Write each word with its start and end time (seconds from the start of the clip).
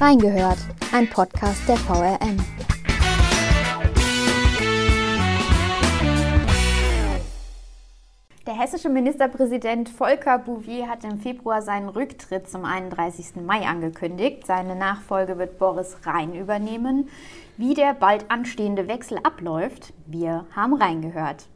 Reingehört, 0.00 0.58
ein 0.92 1.10
Podcast 1.10 1.68
der 1.68 1.76
VRM. 1.76 2.36
Der 8.46 8.54
hessische 8.54 8.88
Ministerpräsident 8.88 9.88
Volker 9.88 10.38
Bouvier 10.38 10.88
hat 10.88 11.02
im 11.02 11.18
Februar 11.18 11.62
seinen 11.62 11.88
Rücktritt 11.88 12.48
zum 12.48 12.64
31. 12.64 13.42
Mai 13.44 13.66
angekündigt. 13.66 14.46
Seine 14.46 14.76
Nachfolge 14.76 15.36
wird 15.36 15.58
Boris 15.58 15.96
Rhein 16.04 16.32
übernehmen. 16.32 17.08
Wie 17.56 17.74
der 17.74 17.92
bald 17.92 18.30
anstehende 18.30 18.86
Wechsel 18.86 19.18
abläuft, 19.24 19.92
wir 20.06 20.46
haben 20.54 20.74
reingehört. 20.74 21.48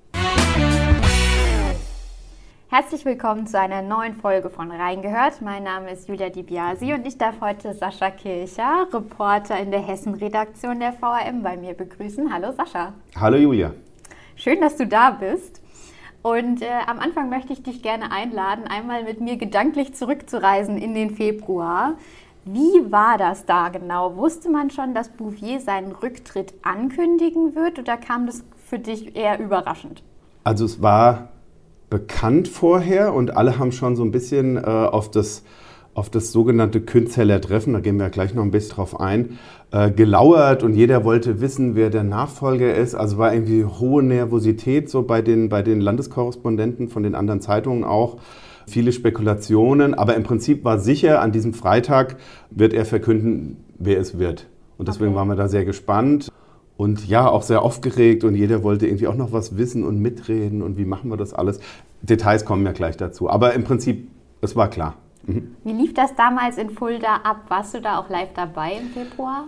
Herzlich 2.74 3.04
willkommen 3.04 3.46
zu 3.46 3.60
einer 3.60 3.82
neuen 3.82 4.14
Folge 4.14 4.48
von 4.48 4.70
Reingehört. 4.70 5.42
Mein 5.42 5.64
Name 5.64 5.90
ist 5.90 6.08
Julia 6.08 6.30
Di 6.30 6.42
Biasi 6.42 6.94
und 6.94 7.06
ich 7.06 7.18
darf 7.18 7.42
heute 7.42 7.74
Sascha 7.74 8.08
Kircher, 8.08 8.88
Reporter 8.90 9.58
in 9.58 9.70
der 9.70 9.80
Hessen-Redaktion 9.80 10.80
der 10.80 10.94
VRM, 10.94 11.42
bei 11.42 11.58
mir 11.58 11.74
begrüßen. 11.74 12.32
Hallo 12.32 12.50
Sascha. 12.52 12.94
Hallo 13.14 13.36
Julia. 13.36 13.72
Schön, 14.36 14.62
dass 14.62 14.78
du 14.78 14.86
da 14.86 15.10
bist. 15.10 15.60
Und 16.22 16.62
äh, 16.62 16.70
am 16.86 16.98
Anfang 16.98 17.28
möchte 17.28 17.52
ich 17.52 17.62
dich 17.62 17.82
gerne 17.82 18.10
einladen, 18.10 18.64
einmal 18.66 19.04
mit 19.04 19.20
mir 19.20 19.36
gedanklich 19.36 19.92
zurückzureisen 19.92 20.78
in 20.78 20.94
den 20.94 21.10
Februar. 21.10 21.98
Wie 22.46 22.90
war 22.90 23.18
das 23.18 23.44
da 23.44 23.68
genau? 23.68 24.16
Wusste 24.16 24.48
man 24.48 24.70
schon, 24.70 24.94
dass 24.94 25.10
Bouvier 25.10 25.60
seinen 25.60 25.92
Rücktritt 25.92 26.54
ankündigen 26.62 27.54
wird 27.54 27.78
oder 27.78 27.98
kam 27.98 28.24
das 28.24 28.42
für 28.64 28.78
dich 28.78 29.14
eher 29.14 29.38
überraschend? 29.40 30.02
Also 30.42 30.64
es 30.64 30.80
war 30.80 31.28
bekannt 31.92 32.48
vorher 32.48 33.12
und 33.12 33.36
alle 33.36 33.58
haben 33.58 33.70
schon 33.70 33.96
so 33.96 34.02
ein 34.02 34.12
bisschen 34.12 34.56
äh, 34.56 34.60
auf 34.60 35.10
das 35.10 35.44
auf 35.92 36.08
das 36.08 36.32
sogenannte 36.32 36.80
Künzeller 36.80 37.38
Treffen, 37.38 37.74
da 37.74 37.80
gehen 37.80 37.98
wir 37.98 38.08
gleich 38.08 38.32
noch 38.32 38.42
ein 38.42 38.50
bisschen 38.50 38.76
drauf 38.76 38.98
ein, 38.98 39.38
äh, 39.72 39.90
gelauert 39.90 40.62
und 40.62 40.72
jeder 40.72 41.04
wollte 41.04 41.42
wissen, 41.42 41.74
wer 41.74 41.90
der 41.90 42.02
Nachfolger 42.02 42.74
ist. 42.74 42.94
Also 42.94 43.18
war 43.18 43.34
irgendwie 43.34 43.66
hohe 43.66 44.02
Nervosität 44.02 44.88
so 44.88 45.02
bei 45.02 45.20
den, 45.20 45.50
bei 45.50 45.60
den 45.60 45.82
Landeskorrespondenten 45.82 46.88
von 46.88 47.02
den 47.02 47.14
anderen 47.14 47.42
Zeitungen 47.42 47.84
auch. 47.84 48.16
Viele 48.66 48.90
Spekulationen, 48.90 49.92
aber 49.92 50.14
im 50.14 50.22
Prinzip 50.22 50.64
war 50.64 50.78
sicher, 50.78 51.20
an 51.20 51.30
diesem 51.30 51.52
Freitag 51.52 52.16
wird 52.48 52.72
er 52.72 52.86
verkünden, 52.86 53.58
wer 53.78 54.00
es 54.00 54.18
wird. 54.18 54.46
Und 54.78 54.88
deswegen 54.88 55.10
okay. 55.10 55.16
waren 55.16 55.28
wir 55.28 55.36
da 55.36 55.48
sehr 55.48 55.66
gespannt 55.66 56.32
und 56.82 57.06
ja, 57.06 57.28
auch 57.28 57.42
sehr 57.42 57.62
aufgeregt 57.62 58.24
und 58.24 58.34
jeder 58.34 58.64
wollte 58.64 58.88
irgendwie 58.88 59.06
auch 59.06 59.14
noch 59.14 59.30
was 59.30 59.56
wissen 59.56 59.84
und 59.84 60.00
mitreden 60.00 60.62
und 60.62 60.76
wie 60.76 60.84
machen 60.84 61.10
wir 61.10 61.16
das 61.16 61.32
alles. 61.32 61.60
Details 62.02 62.44
kommen 62.44 62.66
ja 62.66 62.72
gleich 62.72 62.96
dazu. 62.96 63.30
Aber 63.30 63.54
im 63.54 63.62
Prinzip, 63.62 64.10
es 64.40 64.56
war 64.56 64.68
klar. 64.68 64.96
Mhm. 65.24 65.54
Wie 65.62 65.74
lief 65.74 65.94
das 65.94 66.16
damals 66.16 66.58
in 66.58 66.70
Fulda 66.70 67.20
ab? 67.22 67.44
Warst 67.46 67.74
du 67.74 67.80
da 67.80 68.00
auch 68.00 68.10
live 68.10 68.30
dabei 68.34 68.72
im 68.80 68.88
Februar? 68.88 69.44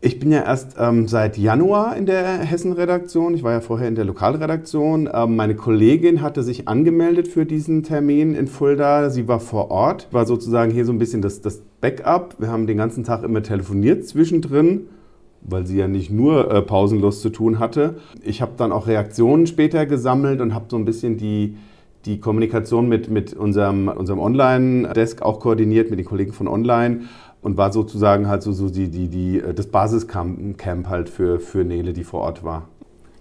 Ich 0.00 0.20
bin 0.20 0.30
ja 0.30 0.44
erst 0.44 0.76
ähm, 0.78 1.08
seit 1.08 1.38
Januar 1.38 1.96
in 1.96 2.06
der 2.06 2.38
Hessen-Redaktion. 2.38 3.34
Ich 3.34 3.42
war 3.42 3.50
ja 3.50 3.60
vorher 3.60 3.88
in 3.88 3.96
der 3.96 4.04
Lokalredaktion. 4.04 5.10
Ähm, 5.12 5.34
meine 5.34 5.56
Kollegin 5.56 6.22
hatte 6.22 6.44
sich 6.44 6.68
angemeldet 6.68 7.26
für 7.26 7.46
diesen 7.46 7.82
Termin 7.82 8.36
in 8.36 8.46
Fulda. 8.46 9.10
Sie 9.10 9.26
war 9.26 9.40
vor 9.40 9.72
Ort, 9.72 10.06
war 10.12 10.24
sozusagen 10.24 10.70
hier 10.70 10.84
so 10.84 10.92
ein 10.92 10.98
bisschen 11.00 11.20
das, 11.20 11.40
das 11.40 11.62
Backup. 11.80 12.36
Wir 12.38 12.46
haben 12.46 12.68
den 12.68 12.76
ganzen 12.76 13.02
Tag 13.02 13.24
immer 13.24 13.42
telefoniert 13.42 14.06
zwischendrin 14.06 14.86
weil 15.44 15.66
sie 15.66 15.78
ja 15.78 15.88
nicht 15.88 16.10
nur 16.10 16.50
äh, 16.50 16.62
pausenlos 16.62 17.20
zu 17.20 17.30
tun 17.30 17.58
hatte. 17.58 17.96
Ich 18.22 18.42
habe 18.42 18.52
dann 18.56 18.72
auch 18.72 18.86
Reaktionen 18.86 19.46
später 19.46 19.86
gesammelt 19.86 20.40
und 20.40 20.54
habe 20.54 20.66
so 20.68 20.76
ein 20.76 20.84
bisschen 20.84 21.16
die, 21.16 21.56
die 22.06 22.18
Kommunikation 22.18 22.88
mit, 22.88 23.10
mit 23.10 23.34
unserem, 23.34 23.88
unserem 23.88 24.18
Online-Desk 24.18 25.22
auch 25.22 25.40
koordiniert, 25.40 25.90
mit 25.90 25.98
den 25.98 26.06
Kollegen 26.06 26.32
von 26.32 26.48
Online 26.48 27.02
und 27.42 27.58
war 27.58 27.72
sozusagen 27.72 28.26
halt 28.26 28.42
so, 28.42 28.52
so 28.52 28.70
die, 28.70 28.88
die, 28.88 29.08
die, 29.08 29.38
äh, 29.38 29.54
das 29.54 29.66
Basiscamp 29.66 30.58
Camp 30.58 30.88
halt 30.88 31.08
für, 31.08 31.38
für 31.38 31.64
Nele, 31.64 31.92
die 31.92 32.04
vor 32.04 32.22
Ort 32.22 32.42
war. 32.42 32.68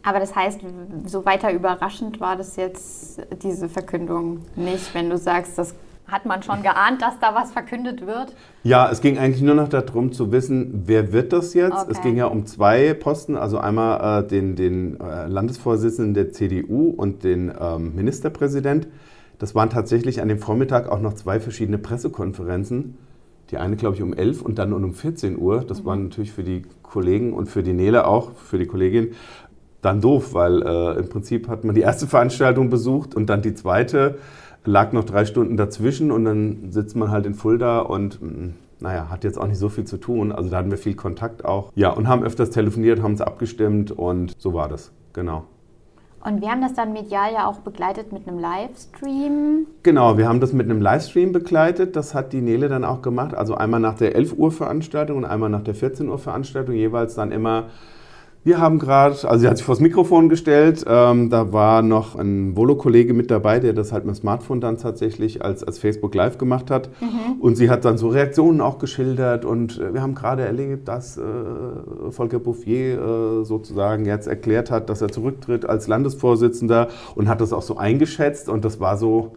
Aber 0.06 0.20
das 0.20 0.36
heißt, 0.36 0.62
so 1.06 1.26
weiter 1.26 1.54
überraschend 1.54 2.20
war 2.20 2.36
das 2.36 2.58
jetzt 2.58 3.22
diese 3.42 3.70
Verkündung 3.70 4.40
nicht, 4.56 4.94
wenn 4.94 5.10
du 5.10 5.18
sagst, 5.18 5.58
das 5.58 5.76
hat 6.08 6.26
man 6.26 6.44
schon 6.44 6.62
geahnt, 6.64 7.02
dass 7.02 7.20
da 7.20 7.34
was 7.34 7.52
verkündet 7.52 8.06
wird? 8.06 8.36
Ja, 8.64 8.90
es 8.92 9.02
ging 9.02 9.18
eigentlich 9.18 9.42
nur 9.42 9.56
noch 9.56 9.70
darum 9.70 10.12
zu 10.12 10.32
wissen, 10.32 10.84
wer 10.86 11.14
wird 11.14 11.34
das 11.34 11.54
jetzt? 11.54 11.84
Okay. 11.84 11.92
Es 11.92 12.02
ging 12.02 12.18
ja 12.18 12.26
um 12.26 12.46
zwei 12.46 12.94
Posten, 12.94 13.38
also 13.38 13.58
einmal 13.58 14.24
äh, 14.24 14.28
den, 14.28 14.56
den 14.56 15.00
äh, 15.00 15.28
Landesvorsitzenden 15.28 16.14
der 16.14 16.32
CDU 16.32 16.90
und 16.90 17.24
den 17.24 17.54
ähm, 17.60 17.96
Ministerpräsident. 17.96 18.88
Das 19.40 19.56
waren 19.56 19.70
tatsächlich 19.70 20.22
an 20.22 20.28
dem 20.28 20.40
Vormittag 20.40 20.90
auch 20.90 21.00
noch 21.00 21.14
zwei 21.14 21.40
verschiedene 21.40 21.78
Pressekonferenzen. 21.78 22.98
Die 23.52 23.58
eine, 23.58 23.76
glaube 23.76 23.96
ich, 23.96 24.02
um 24.02 24.14
11 24.14 24.42
und 24.42 24.58
dann 24.58 24.74
um 24.74 24.94
14 24.94 25.38
Uhr. 25.38 25.64
Das 25.68 25.82
mhm. 25.82 25.86
war 25.86 25.96
natürlich 25.96 26.32
für 26.32 26.44
die 26.44 26.64
Kollegen 26.82 27.34
und 27.34 27.48
für 27.48 27.64
die 27.64 27.74
Nele 27.74 28.08
auch, 28.08 28.34
für 28.34 28.58
die 28.58 28.66
Kollegin, 28.66 29.12
dann 29.82 30.00
doof, 30.00 30.34
weil 30.34 30.62
äh, 30.62 31.00
im 31.00 31.10
Prinzip 31.10 31.48
hat 31.48 31.64
man 31.64 31.76
die 31.76 31.82
erste 31.82 32.08
Veranstaltung 32.08 32.70
besucht 32.70 33.16
und 33.16 33.28
dann 33.28 33.42
die 33.42 33.54
zweite 33.54 34.18
lag 34.66 34.94
noch 34.94 35.04
drei 35.04 35.26
Stunden 35.26 35.58
dazwischen 35.58 36.12
und 36.12 36.26
dann 36.26 36.72
sitzt 36.72 36.96
man 36.96 37.12
halt 37.12 37.26
in 37.26 37.34
Fulda 37.34 37.80
und 37.80 38.22
mm, 38.22 38.54
naja, 38.80 39.10
hat 39.10 39.24
jetzt 39.24 39.38
auch 39.40 39.48
nicht 39.48 39.60
so 39.60 39.70
viel 39.70 39.86
zu 39.86 39.98
tun. 39.98 40.32
Also 40.32 40.50
da 40.50 40.58
hatten 40.58 40.72
wir 40.72 40.78
viel 40.78 40.96
Kontakt 40.96 41.46
auch. 41.46 41.72
Ja, 41.76 41.90
und 41.90 42.08
haben 42.08 42.24
öfters 42.24 42.50
telefoniert, 42.50 43.02
haben 43.02 43.14
es 43.14 43.22
abgestimmt 43.22 43.92
und 43.92 44.34
so 44.38 44.54
war 44.54 44.68
das, 44.68 44.92
genau. 45.14 45.46
Und 46.26 46.42
wir 46.42 46.50
haben 46.50 46.62
das 46.62 46.74
dann 46.74 46.94
medial 46.94 47.34
ja 47.34 47.48
auch 47.48 47.58
begleitet 47.60 48.14
mit 48.14 48.28
einem 48.28 48.40
Livestream. 48.40 49.68
Genau, 49.84 50.18
wir 50.18 50.30
haben 50.30 50.40
das 50.40 50.54
mit 50.54 50.70
einem 50.70 50.82
Livestream 50.82 51.34
begleitet. 51.34 51.98
Das 51.98 52.16
hat 52.16 52.32
die 52.32 52.40
Nele 52.40 52.70
dann 52.70 52.86
auch 52.86 53.02
gemacht. 53.02 53.34
Also 53.34 53.56
einmal 53.56 53.82
nach 53.82 53.96
der 53.96 54.16
11 54.16 54.38
Uhr 54.38 54.52
Veranstaltung 54.52 55.18
und 55.18 55.26
einmal 55.26 55.50
nach 55.50 55.64
der 55.64 55.76
14 55.76 56.08
Uhr 56.08 56.18
Veranstaltung. 56.18 56.76
Jeweils 56.76 57.16
dann 57.16 57.34
immer 57.34 57.66
wir 58.46 58.60
haben 58.60 58.78
gerade, 58.78 59.16
also 59.30 59.38
sie 59.38 59.48
hat 59.48 59.58
sich 59.58 59.66
vors 59.66 59.80
Mikrofon 59.80 60.28
gestellt, 60.28 60.84
ähm, 60.86 61.30
da 61.30 61.54
war 61.54 61.82
noch 61.82 62.16
ein 62.16 62.58
Volo-Kollege 62.58 63.14
mit 63.14 63.32
dabei, 63.32 63.60
der 63.60 63.72
das 63.72 63.94
halt 63.94 64.06
mit 64.06 64.16
dem 64.16 64.20
Smartphone 64.20 64.60
dann 64.60 64.78
tatsächlich 64.78 65.44
als, 65.44 65.64
als 65.64 65.80
Facebook 65.80 66.14
Live 66.14 66.38
gemacht 66.38 66.70
hat. 66.70 66.90
Mhm. 67.00 67.40
Und 67.40 67.56
sie 67.56 67.70
hat 67.70 67.86
dann 67.86 67.98
so 67.98 68.10
Reaktionen 68.10 68.60
auch 68.60 68.80
geschildert 68.80 69.46
und 69.46 69.80
äh, 69.80 69.94
wir 69.94 70.02
haben 70.02 70.14
gerade 70.14 70.44
erlebt, 70.44 70.90
dass 70.90 71.18
äh, 71.18 71.22
Volker 72.10 72.40
Bouffier 72.40 73.00
äh, 73.00 73.46
sozusagen 73.46 74.06
jetzt 74.06 74.28
erklärt 74.28 74.72
hat, 74.72 74.90
dass 74.90 75.02
er 75.02 75.08
zurücktritt 75.08 75.66
als 75.66 75.88
Landesvorsitzender 75.88 76.90
und 77.16 77.30
hat 77.30 77.40
das 77.40 77.54
auch 77.54 77.62
so 77.62 77.78
eingeschätzt 77.78 78.50
und 78.50 78.66
das 78.66 78.82
war 78.82 78.98
so, 78.98 79.36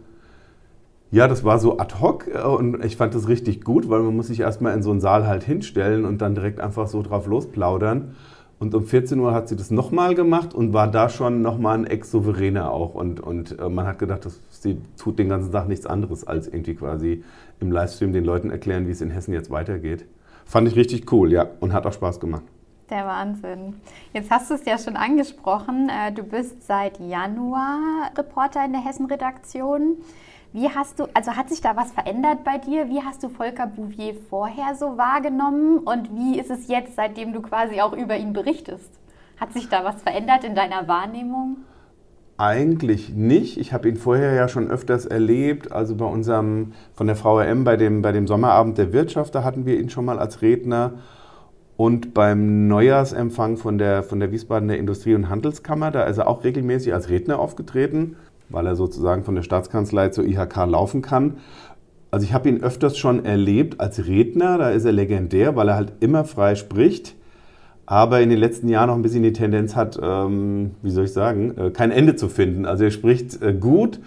ja, 1.11 1.29
das 1.29 1.45
war 1.45 1.59
so 1.59 1.77
ad 1.77 1.95
hoc 2.01 2.27
äh, 2.27 2.41
und 2.45 2.83
ich 2.83 2.97
fand 2.97 3.15
das 3.15 3.29
richtig 3.29 3.63
gut, 3.63 3.87
weil 3.87 4.01
man 4.01 4.17
muss 4.17 4.27
sich 4.27 4.41
erstmal 4.41 4.73
in 4.73 4.83
so 4.83 4.91
einen 4.91 4.99
Saal 4.99 5.27
halt 5.27 5.45
hinstellen 5.45 6.03
und 6.03 6.21
dann 6.21 6.35
direkt 6.35 6.59
einfach 6.59 6.87
so 6.89 7.01
drauf 7.01 7.25
losplaudern. 7.25 8.15
Und 8.59 8.73
um 8.73 8.85
14 8.85 9.19
Uhr 9.19 9.33
hat 9.33 9.49
sie 9.49 9.55
das 9.55 9.69
nochmal 9.69 10.15
gemacht 10.15 10.53
und 10.53 10.73
war 10.73 10.87
da 10.89 11.09
schon 11.09 11.41
nochmal 11.41 11.77
ein 11.77 11.85
Ex-Souveräner 11.85 12.71
auch. 12.71 12.95
Und, 12.95 13.19
und 13.19 13.59
äh, 13.59 13.69
man 13.69 13.85
hat 13.85 13.99
gedacht, 13.99 14.25
dass 14.25 14.39
sie 14.49 14.81
tut 14.97 15.19
den 15.19 15.29
ganzen 15.29 15.51
Tag 15.51 15.67
nichts 15.67 15.85
anderes, 15.85 16.25
als 16.25 16.47
irgendwie 16.47 16.73
quasi 16.73 17.23
im 17.59 17.71
Livestream 17.71 18.13
den 18.13 18.25
Leuten 18.25 18.49
erklären, 18.49 18.87
wie 18.87 18.91
es 18.91 19.01
in 19.01 19.11
Hessen 19.11 19.33
jetzt 19.33 19.51
weitergeht. 19.51 20.05
Fand 20.45 20.67
ich 20.67 20.75
richtig 20.75 21.11
cool, 21.11 21.31
ja, 21.31 21.47
und 21.59 21.73
hat 21.73 21.85
auch 21.85 21.93
Spaß 21.93 22.19
gemacht. 22.19 22.43
Der 22.89 23.05
Wahnsinn. 23.05 23.75
Jetzt 24.13 24.31
hast 24.31 24.49
du 24.49 24.55
es 24.55 24.65
ja 24.65 24.77
schon 24.77 24.95
angesprochen. 24.95 25.89
Äh, 25.89 26.13
du 26.13 26.23
bist 26.23 26.65
seit 26.65 26.99
Januar 26.99 28.11
Reporter 28.17 28.63
in 28.63 28.71
der 28.71 28.83
Hessen-Redaktion. 28.83 29.97
Wie 30.53 30.69
hast 30.69 30.99
du, 30.99 31.07
also 31.13 31.31
hat 31.31 31.49
sich 31.49 31.61
da 31.61 31.75
was 31.75 31.91
verändert 31.91 32.43
bei 32.43 32.57
dir? 32.57 32.87
Wie 32.87 33.01
hast 33.01 33.21
du 33.21 33.29
Volker 33.29 33.67
Bouvier 33.67 34.15
vorher 34.29 34.75
so 34.75 34.97
wahrgenommen 34.97 35.79
und 35.79 36.09
wie 36.15 36.39
ist 36.39 36.49
es 36.49 36.67
jetzt, 36.69 36.95
seitdem 36.95 37.33
du 37.33 37.41
quasi 37.41 37.81
auch 37.81 37.93
über 37.93 38.15
ihn 38.17 38.33
berichtest? 38.33 38.89
Hat 39.39 39.53
sich 39.53 39.67
da 39.69 39.83
was 39.83 40.01
verändert 40.01 40.45
in 40.45 40.55
deiner 40.55 40.87
Wahrnehmung? 40.87 41.57
Eigentlich 42.37 43.09
nicht. 43.09 43.57
Ich 43.57 43.73
habe 43.73 43.89
ihn 43.89 43.97
vorher 43.97 44.33
ja 44.33 44.47
schon 44.47 44.69
öfters 44.69 45.05
erlebt. 45.05 45.71
Also 45.71 45.95
bei 45.95 46.05
unserem, 46.05 46.73
von 46.93 47.07
der 47.07 47.15
VRM, 47.15 47.63
bei 47.63 47.77
dem, 47.77 48.01
bei 48.01 48.11
dem 48.11 48.25
Sommerabend 48.25 48.77
der 48.77 48.93
Wirtschaft, 48.93 49.35
da 49.35 49.43
hatten 49.43 49.65
wir 49.65 49.79
ihn 49.79 49.89
schon 49.89 50.05
mal 50.05 50.17
als 50.17 50.41
Redner. 50.41 50.93
Und 51.75 52.13
beim 52.13 52.67
Neujahrsempfang 52.67 53.57
von 53.57 53.77
der, 53.77 54.01
von 54.01 54.19
der 54.19 54.31
Wiesbadener 54.31 54.77
Industrie- 54.77 55.13
und 55.13 55.29
Handelskammer, 55.29 55.91
da 55.91 56.03
ist 56.03 56.17
er 56.17 56.27
auch 56.27 56.43
regelmäßig 56.43 56.93
als 56.93 57.09
Redner 57.09 57.37
aufgetreten 57.37 58.15
weil 58.49 58.65
er 58.65 58.75
sozusagen 58.75 59.23
von 59.23 59.35
der 59.35 59.43
Staatskanzlei 59.43 60.09
zur 60.09 60.25
IHK 60.25 60.65
laufen 60.67 61.01
kann. 61.01 61.37
Also 62.11 62.25
ich 62.25 62.33
habe 62.33 62.49
ihn 62.49 62.63
öfters 62.63 62.97
schon 62.97 63.25
erlebt 63.25 63.79
als 63.79 64.07
Redner, 64.07 64.57
da 64.57 64.69
ist 64.69 64.85
er 64.85 64.93
legendär, 64.93 65.55
weil 65.55 65.69
er 65.69 65.75
halt 65.75 65.93
immer 65.99 66.23
frei 66.23 66.55
spricht, 66.55 67.15
aber 67.85 68.21
in 68.21 68.29
den 68.29 68.39
letzten 68.39 68.69
Jahren 68.69 68.87
noch 68.87 68.95
ein 68.95 69.01
bisschen 69.01 69.23
die 69.23 69.33
Tendenz 69.33 69.75
hat, 69.75 69.99
ähm, 70.01 70.71
wie 70.81 70.89
soll 70.89 71.05
ich 71.05 71.13
sagen, 71.13 71.57
äh, 71.57 71.69
kein 71.71 71.91
Ende 71.91 72.15
zu 72.15 72.29
finden. 72.29 72.65
Also 72.65 72.85
er 72.85 72.91
spricht 72.91 73.41
äh, 73.41 73.53
gut, 73.53 73.99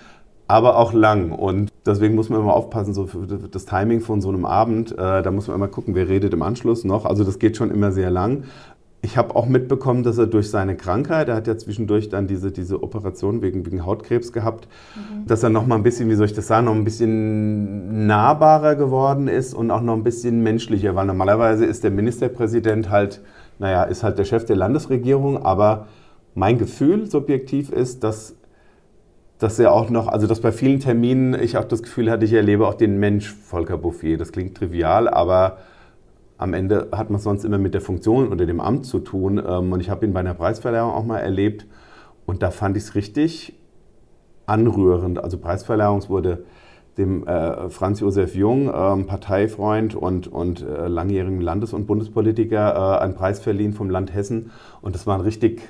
aber 0.48 0.78
auch 0.78 0.92
lang 0.92 1.30
und 1.30 1.70
deswegen 1.86 2.14
muss 2.14 2.28
man 2.28 2.40
immer 2.40 2.54
aufpassen, 2.54 2.94
so 2.94 3.08
das 3.50 3.66
Timing 3.66 4.00
von 4.00 4.20
so 4.20 4.30
einem 4.30 4.44
Abend, 4.44 4.92
äh, 4.92 5.22
da 5.22 5.30
muss 5.30 5.46
man 5.46 5.56
immer 5.56 5.68
gucken, 5.68 5.94
wer 5.94 6.08
redet 6.08 6.34
im 6.34 6.42
Anschluss 6.42 6.84
noch. 6.84 7.04
Also 7.04 7.22
das 7.22 7.38
geht 7.38 7.56
schon 7.56 7.70
immer 7.70 7.92
sehr 7.92 8.10
lang. 8.10 8.44
Ich 9.02 9.16
habe 9.16 9.34
auch 9.34 9.46
mitbekommen, 9.46 10.02
dass 10.02 10.18
er 10.18 10.26
durch 10.26 10.50
seine 10.50 10.76
Krankheit, 10.76 11.28
er 11.28 11.36
hat 11.36 11.46
ja 11.46 11.56
zwischendurch 11.56 12.10
dann 12.10 12.26
diese, 12.26 12.52
diese 12.52 12.82
Operation 12.82 13.40
wegen, 13.40 13.64
wegen 13.64 13.86
Hautkrebs 13.86 14.32
gehabt, 14.32 14.68
mhm. 14.94 15.26
dass 15.26 15.42
er 15.42 15.48
noch 15.48 15.66
mal 15.66 15.76
ein 15.76 15.82
bisschen, 15.82 16.10
wie 16.10 16.14
soll 16.14 16.26
ich 16.26 16.34
das 16.34 16.46
sagen, 16.46 16.66
noch 16.66 16.74
ein 16.74 16.84
bisschen 16.84 18.06
nahbarer 18.06 18.74
geworden 18.74 19.28
ist 19.28 19.54
und 19.54 19.70
auch 19.70 19.80
noch 19.80 19.94
ein 19.94 20.04
bisschen 20.04 20.42
menschlicher, 20.42 20.94
weil 20.94 21.06
normalerweise 21.06 21.64
ist 21.64 21.82
der 21.82 21.90
Ministerpräsident 21.90 22.90
halt, 22.90 23.22
naja, 23.58 23.84
ist 23.84 24.02
halt 24.02 24.18
der 24.18 24.24
Chef 24.24 24.44
der 24.44 24.56
Landesregierung, 24.56 25.44
aber 25.44 25.86
mein 26.34 26.58
Gefühl 26.58 27.10
subjektiv 27.10 27.70
ist, 27.70 28.04
dass, 28.04 28.36
dass 29.38 29.58
er 29.58 29.72
auch 29.72 29.88
noch, 29.88 30.08
also 30.08 30.26
dass 30.26 30.40
bei 30.40 30.52
vielen 30.52 30.80
Terminen 30.80 31.34
ich 31.34 31.56
auch 31.56 31.64
das 31.64 31.82
Gefühl 31.82 32.10
hatte, 32.10 32.26
ich 32.26 32.34
erlebe 32.34 32.66
auch 32.66 32.74
den 32.74 32.98
Mensch 32.98 33.32
Volker 33.32 33.78
Bouffier. 33.78 34.18
Das 34.18 34.30
klingt 34.30 34.56
trivial, 34.56 35.08
aber 35.08 35.58
am 36.40 36.54
Ende 36.54 36.88
hat 36.92 37.10
man 37.10 37.20
sonst 37.20 37.44
immer 37.44 37.58
mit 37.58 37.74
der 37.74 37.82
Funktion 37.82 38.32
oder 38.32 38.46
dem 38.46 38.60
Amt 38.60 38.86
zu 38.86 38.98
tun. 38.98 39.38
Ähm, 39.46 39.72
und 39.72 39.80
ich 39.80 39.90
habe 39.90 40.06
ihn 40.06 40.14
bei 40.14 40.20
einer 40.20 40.34
Preisverleihung 40.34 40.90
auch 40.90 41.04
mal 41.04 41.18
erlebt. 41.18 41.66
Und 42.24 42.42
da 42.42 42.50
fand 42.50 42.76
ich 42.78 42.84
es 42.84 42.94
richtig 42.94 43.54
anrührend. 44.46 45.22
Also 45.22 45.36
Preisverleihung 45.36 46.08
wurde 46.08 46.44
dem 46.96 47.26
äh, 47.26 47.68
Franz 47.68 48.00
Josef 48.00 48.34
Jung, 48.34 48.68
äh, 48.68 49.04
Parteifreund 49.04 49.94
und, 49.94 50.28
und 50.28 50.62
äh, 50.62 50.88
langjährigen 50.88 51.42
Landes- 51.42 51.74
und 51.74 51.86
Bundespolitiker, 51.86 52.98
äh, 52.98 53.04
einen 53.04 53.14
Preis 53.14 53.40
verliehen 53.40 53.74
vom 53.74 53.90
Land 53.90 54.14
Hessen. 54.14 54.50
Und 54.80 54.94
das 54.94 55.06
war 55.06 55.16
ein 55.16 55.20
richtig, 55.20 55.60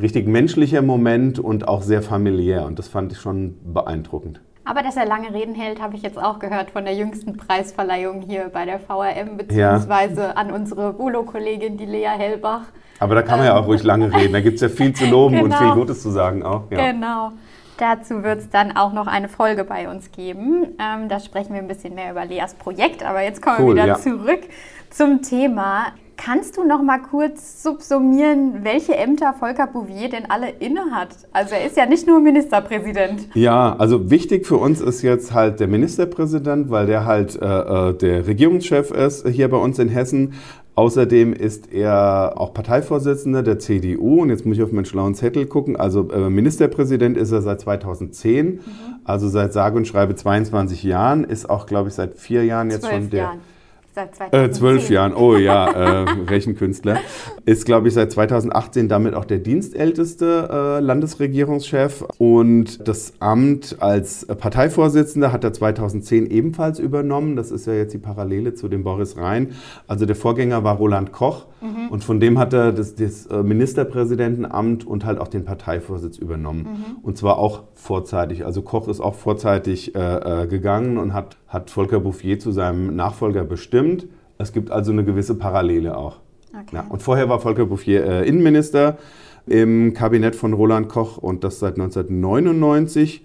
richtig 0.00 0.26
menschlicher 0.26 0.82
Moment 0.82 1.38
und 1.38 1.68
auch 1.68 1.82
sehr 1.82 2.02
familiär. 2.02 2.66
Und 2.66 2.80
das 2.80 2.88
fand 2.88 3.12
ich 3.12 3.20
schon 3.20 3.54
beeindruckend. 3.72 4.40
Aber 4.64 4.82
dass 4.82 4.96
er 4.96 5.04
lange 5.04 5.32
Reden 5.34 5.54
hält, 5.54 5.80
habe 5.80 5.94
ich 5.96 6.02
jetzt 6.02 6.18
auch 6.18 6.38
gehört 6.38 6.70
von 6.70 6.84
der 6.84 6.94
jüngsten 6.94 7.36
Preisverleihung 7.36 8.22
hier 8.22 8.50
bei 8.52 8.64
der 8.64 8.78
VRM, 8.78 9.36
beziehungsweise 9.36 10.22
ja. 10.22 10.30
an 10.30 10.50
unsere 10.50 10.98
Volo-Kollegin, 10.98 11.76
die 11.76 11.84
Lea 11.84 12.08
Hellbach. 12.16 12.62
Aber 12.98 13.14
da 13.14 13.22
kann 13.22 13.38
man 13.38 13.48
ähm, 13.48 13.54
ja 13.54 13.60
auch 13.60 13.66
ruhig 13.66 13.82
lange 13.82 14.12
reden. 14.12 14.32
Da 14.32 14.40
gibt 14.40 14.56
es 14.56 14.60
ja 14.62 14.68
viel 14.68 14.94
zu 14.94 15.04
loben 15.04 15.36
genau. 15.36 15.44
und 15.44 15.54
viel 15.54 15.72
Gutes 15.72 16.02
zu 16.02 16.10
sagen 16.10 16.42
auch. 16.42 16.70
Ja. 16.70 16.92
Genau. 16.92 17.32
Dazu 17.76 18.22
wird 18.22 18.38
es 18.38 18.50
dann 18.50 18.76
auch 18.76 18.92
noch 18.92 19.06
eine 19.06 19.28
Folge 19.28 19.64
bei 19.64 19.88
uns 19.88 20.12
geben. 20.12 20.76
Ähm, 20.78 21.08
da 21.08 21.18
sprechen 21.18 21.54
wir 21.54 21.60
ein 21.60 21.68
bisschen 21.68 21.94
mehr 21.94 22.12
über 22.12 22.24
Leas 22.24 22.54
Projekt. 22.54 23.02
Aber 23.04 23.20
jetzt 23.20 23.42
kommen 23.42 23.56
cool, 23.58 23.74
wir 23.74 23.82
wieder 23.82 23.86
ja. 23.86 23.98
zurück 23.98 24.42
zum 24.90 25.22
Thema. 25.22 25.86
Kannst 26.24 26.56
du 26.56 26.64
noch 26.64 26.82
mal 26.82 27.00
kurz 27.00 27.62
subsumieren, 27.62 28.60
welche 28.64 28.96
Ämter 28.96 29.34
Volker 29.38 29.66
Bouvier 29.66 30.08
denn 30.08 30.24
alle 30.30 30.48
innehat? 30.58 31.08
Also 31.32 31.54
er 31.54 31.66
ist 31.66 31.76
ja 31.76 31.84
nicht 31.84 32.06
nur 32.06 32.18
Ministerpräsident. 32.18 33.28
Ja, 33.34 33.76
also 33.76 34.10
wichtig 34.10 34.46
für 34.46 34.56
uns 34.56 34.80
ist 34.80 35.02
jetzt 35.02 35.34
halt 35.34 35.60
der 35.60 35.68
Ministerpräsident, 35.68 36.70
weil 36.70 36.86
der 36.86 37.04
halt 37.04 37.36
äh, 37.36 37.44
äh 37.44 37.92
der 37.92 38.26
Regierungschef 38.26 38.90
ist 38.90 39.28
hier 39.28 39.50
bei 39.50 39.58
uns 39.58 39.78
in 39.78 39.90
Hessen. 39.90 40.32
Außerdem 40.76 41.34
ist 41.34 41.70
er 41.70 42.32
auch 42.36 42.54
Parteivorsitzender 42.54 43.42
der 43.42 43.58
CDU 43.58 44.22
und 44.22 44.30
jetzt 44.30 44.46
muss 44.46 44.56
ich 44.56 44.62
auf 44.62 44.72
meinen 44.72 44.86
schlauen 44.86 45.14
Zettel 45.14 45.44
gucken. 45.44 45.76
Also 45.76 46.08
äh, 46.10 46.30
Ministerpräsident 46.30 47.18
ist 47.18 47.32
er 47.32 47.42
seit 47.42 47.60
2010, 47.60 48.46
mhm. 48.46 48.60
also 49.04 49.28
seit 49.28 49.52
sage 49.52 49.76
und 49.76 49.86
schreibe 49.86 50.14
22 50.14 50.84
Jahren, 50.84 51.24
ist 51.24 51.50
auch, 51.50 51.66
glaube 51.66 51.90
ich, 51.90 51.94
seit 51.94 52.16
vier 52.16 52.46
Jahren 52.46 52.70
jetzt 52.70 52.88
schon 52.88 53.10
der. 53.10 53.24
Jahren. 53.24 53.53
Seit 53.94 54.12
2010. 54.16 54.40
Äh, 54.40 54.50
zwölf 54.50 54.90
Jahren, 54.90 55.14
oh 55.14 55.36
ja, 55.36 55.70
äh, 56.02 56.10
Rechenkünstler. 56.28 56.98
Ist, 57.44 57.64
glaube 57.64 57.86
ich, 57.86 57.94
seit 57.94 58.10
2018 58.10 58.88
damit 58.88 59.14
auch 59.14 59.24
der 59.24 59.38
dienstälteste 59.38 60.48
äh, 60.50 60.80
Landesregierungschef. 60.80 62.04
Und 62.18 62.88
das 62.88 63.12
Amt 63.20 63.76
als 63.78 64.26
Parteivorsitzender 64.26 65.30
hat 65.30 65.44
er 65.44 65.52
2010 65.52 66.26
ebenfalls 66.26 66.80
übernommen. 66.80 67.36
Das 67.36 67.52
ist 67.52 67.68
ja 67.68 67.74
jetzt 67.74 67.94
die 67.94 67.98
Parallele 67.98 68.54
zu 68.54 68.66
dem 68.66 68.82
Boris 68.82 69.16
Rhein. 69.16 69.52
Also 69.86 70.06
der 70.06 70.16
Vorgänger 70.16 70.64
war 70.64 70.76
Roland 70.76 71.12
Koch. 71.12 71.46
Mhm. 71.64 71.88
Und 71.88 72.04
von 72.04 72.20
dem 72.20 72.38
hat 72.38 72.52
er 72.52 72.72
das, 72.72 72.94
das, 72.94 73.26
äh, 73.26 73.42
Ministerpräsidentenamt 73.42 74.86
und 74.86 75.06
halt 75.06 75.18
auch 75.18 75.28
den 75.28 75.44
Parteivorsitz 75.44 76.18
übernommen. 76.18 76.62
Mhm. 76.62 76.96
Und 77.02 77.16
zwar 77.16 77.38
auch 77.38 77.62
vorzeitig. 77.74 78.44
Also 78.44 78.60
Koch 78.60 78.86
ist 78.86 79.00
auch 79.00 79.14
vorzeitig 79.14 79.94
äh, 79.94 80.42
äh 80.42 80.46
gegangen 80.46 80.98
und 80.98 81.14
hat, 81.14 81.38
hat 81.48 81.70
Volker 81.70 82.00
Bouffier 82.00 82.38
zu 82.38 82.52
seinem 82.52 82.94
Nachfolger 82.94 83.44
bestimmt. 83.44 84.06
Es 84.36 84.52
gibt 84.52 84.70
also 84.70 84.92
eine 84.92 85.04
gewisse 85.04 85.34
Parallele 85.36 85.96
auch. 85.96 86.18
Okay. 86.52 86.76
Ja, 86.76 86.86
und 86.88 87.02
vorher 87.02 87.28
war 87.30 87.40
Volker 87.40 87.66
Bouffier 87.66 88.04
äh, 88.04 88.28
Innenminister 88.28 88.98
im 89.46 89.94
Kabinett 89.94 90.36
von 90.36 90.52
Roland 90.52 90.88
Koch 90.88 91.16
und 91.16 91.44
das 91.44 91.60
seit 91.60 91.74
1999. 91.74 93.24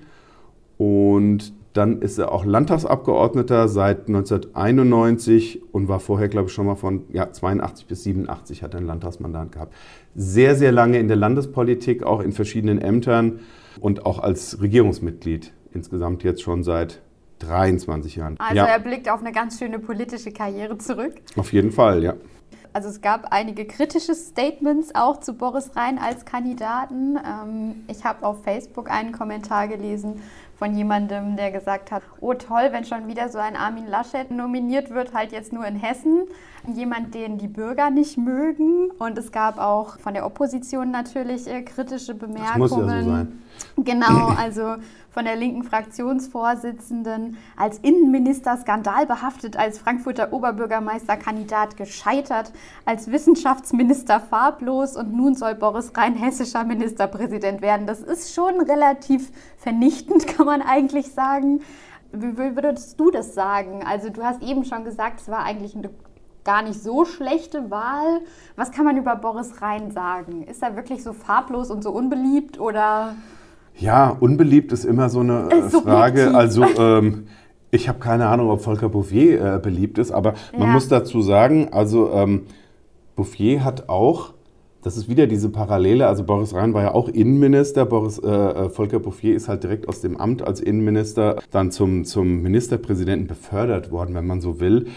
Und 0.78 1.54
dann 1.80 2.02
ist 2.02 2.18
er 2.18 2.34
auch 2.34 2.44
Landtagsabgeordneter 2.44 3.70
seit 3.70 4.10
1991 4.10 5.62
und 5.72 5.88
war 5.88 6.02
vorher, 6.02 6.28
glaube 6.28 6.50
ich, 6.50 6.54
schon 6.54 6.66
mal 6.66 6.76
von 6.76 7.06
ja, 7.14 7.32
82 7.32 7.88
bis 7.88 8.04
87 8.04 8.64
hat 8.64 8.74
er 8.74 8.82
ein 8.82 8.86
Landtagsmandat 8.86 9.54
gehabt. 9.54 9.74
Sehr, 10.14 10.56
sehr 10.56 10.74
lange 10.74 11.00
in 11.00 11.08
der 11.08 11.16
Landespolitik, 11.16 12.04
auch 12.04 12.20
in 12.20 12.34
verschiedenen 12.34 12.82
Ämtern 12.82 13.40
und 13.80 14.06
auch 14.06 14.20
als 14.20 14.62
Regierungsmitglied. 14.62 15.54
Insgesamt 15.74 16.24
jetzt 16.24 16.42
schon 16.42 16.64
seit 16.64 17.02
23 17.40 18.18
Jahren. 18.18 18.36
Also 18.40 18.56
ja. 18.58 18.66
er 18.66 18.80
blickt 18.80 19.10
auf 19.10 19.22
eine 19.22 19.32
ganz 19.32 19.58
schöne 19.58 19.80
politische 19.80 20.34
Karriere 20.34 20.78
zurück. 20.80 21.14
Auf 21.38 21.54
jeden 21.54 21.72
Fall, 21.72 22.04
ja. 22.04 22.16
Also 22.74 22.90
es 22.90 23.02
gab 23.02 23.32
einige 23.32 23.66
kritische 23.66 24.14
Statements 24.14 24.94
auch 24.94 25.22
zu 25.22 25.34
Boris 25.34 25.76
Rhein 25.76 25.98
als 25.98 26.26
Kandidaten. 26.26 27.18
Ähm, 27.18 27.76
ich 27.88 28.04
habe 28.04 28.26
auf 28.26 28.44
Facebook 28.44 28.92
einen 28.92 29.12
Kommentar 29.12 29.68
gelesen 29.68 30.22
von 30.60 30.76
jemandem, 30.76 31.38
der 31.38 31.52
gesagt 31.52 31.90
hat, 31.90 32.04
oh 32.20 32.34
toll, 32.34 32.68
wenn 32.72 32.84
schon 32.84 33.08
wieder 33.08 33.30
so 33.30 33.38
ein 33.38 33.56
Armin 33.56 33.88
Laschet 33.88 34.30
nominiert 34.30 34.90
wird, 34.90 35.14
halt 35.14 35.32
jetzt 35.32 35.54
nur 35.54 35.66
in 35.66 35.78
Hessen. 35.78 36.26
Jemand, 36.68 37.16
den 37.16 37.38
die 37.38 37.48
Bürger 37.48 37.90
nicht 37.90 38.18
mögen. 38.18 38.92
Und 39.00 39.18
es 39.18 39.32
gab 39.32 39.58
auch 39.58 39.98
von 40.00 40.14
der 40.14 40.26
Opposition 40.26 40.92
natürlich 40.92 41.48
äh, 41.48 41.64
kritische 41.64 42.14
Bemerkungen. 42.14 42.60
Das 42.60 42.72
muss 42.72 42.72
ja 42.72 43.04
so 43.04 43.10
sein. 43.10 43.42
Genau, 43.78 44.28
also 44.38 44.76
von 45.12 45.26
der 45.26 45.36
linken 45.36 45.64
Fraktionsvorsitzenden 45.64 47.38
als 47.58 47.80
Innenminister 47.80 48.58
skandalbehaftet, 48.58 49.58
als 49.58 49.80
Frankfurter 49.80 50.34
Oberbürgermeisterkandidat 50.34 51.78
gescheitert, 51.78 52.52
als 52.86 53.12
Wissenschaftsminister 53.12 54.20
farblos 54.20 54.96
und 54.96 55.14
nun 55.14 55.36
soll 55.36 55.56
Boris 55.56 55.92
Rhein 55.96 56.16
hessischer 56.16 56.64
Ministerpräsident 56.64 57.62
werden. 57.62 57.88
Das 57.88 58.02
ist 58.02 58.34
schon 58.34 58.62
relativ 58.62 59.32
vernichtend, 59.58 60.28
kann 60.36 60.46
man 60.46 60.62
eigentlich 60.62 61.12
sagen. 61.12 61.62
Wie 62.12 62.38
würdest 62.38 63.00
du 63.00 63.12
das 63.12 63.36
sagen? 63.36 63.84
Also 63.86 64.10
du 64.10 64.24
hast 64.24 64.42
eben 64.42 64.66
schon 64.66 64.84
gesagt, 64.84 65.22
es 65.22 65.30
war 65.30 65.44
eigentlich 65.44 65.76
eine 65.76 65.90
gar 66.44 66.62
nicht 66.64 66.82
so 66.82 67.06
schlechte 67.06 67.70
Wahl. 67.70 68.22
Was 68.56 68.72
kann 68.72 68.86
man 68.86 68.98
über 68.98 69.16
Boris 69.16 69.62
Rhein 69.62 69.92
sagen? 69.92 70.44
Ist 70.44 70.64
er 70.64 70.76
wirklich 70.76 71.04
so 71.04 71.14
farblos 71.14 71.70
und 71.70 71.84
so 71.84 71.92
unbeliebt 71.92 72.60
oder? 72.60 73.16
Ja, 73.80 74.10
unbeliebt 74.10 74.72
ist 74.72 74.86
immer 74.86 75.10
so 75.10 75.22
eine 75.22 75.50
äh, 75.52 75.70
Frage. 75.70 76.36
Also 76.36 76.66
ähm, 76.78 77.28
ich 77.72 77.88
habe 77.88 78.00
keine 78.00 78.28
Ahnung, 78.28 78.50
ob 78.50 78.62
Volker 78.62 78.90
Bouffier 78.90 79.56
äh, 79.56 79.60
beliebt 79.60 79.98
ist, 79.98 80.12
aber 80.12 80.34
man 80.54 80.68
ja. 80.68 80.74
muss 80.74 80.88
dazu 80.88 81.22
sagen, 81.22 81.70
also 81.72 82.12
ähm, 82.12 82.44
Bouffier 83.16 83.64
hat 83.64 83.90
auch, 83.90 84.34
das 84.82 84.98
ist 84.98 85.08
wieder 85.08 85.28
diese 85.28 85.50
Parallele, 85.50 86.08
also 86.08 86.24
Boris 86.24 86.54
Rhein 86.54 86.74
war 86.74 86.84
ja 86.84 86.94
auch 86.94 87.10
Innenminister, 87.10 87.86
Boris, 87.86 88.18
äh, 88.18 88.28
äh, 88.28 88.70
Volker 88.70 89.00
Bouffier 89.00 89.36
ist 89.36 89.48
halt 89.48 89.64
direkt 89.64 89.88
aus 89.88 90.02
dem 90.02 90.18
Amt 90.18 90.42
als 90.42 90.62
Innenminister 90.62 91.38
dann 91.52 91.72
zum, 91.72 92.06
zum 92.06 92.42
Ministerpräsidenten 92.42 93.28
befördert 93.28 93.92
worden, 93.92 94.16
wenn 94.16 94.26
man 94.26 94.42
so 94.42 94.60
will. 94.60 94.88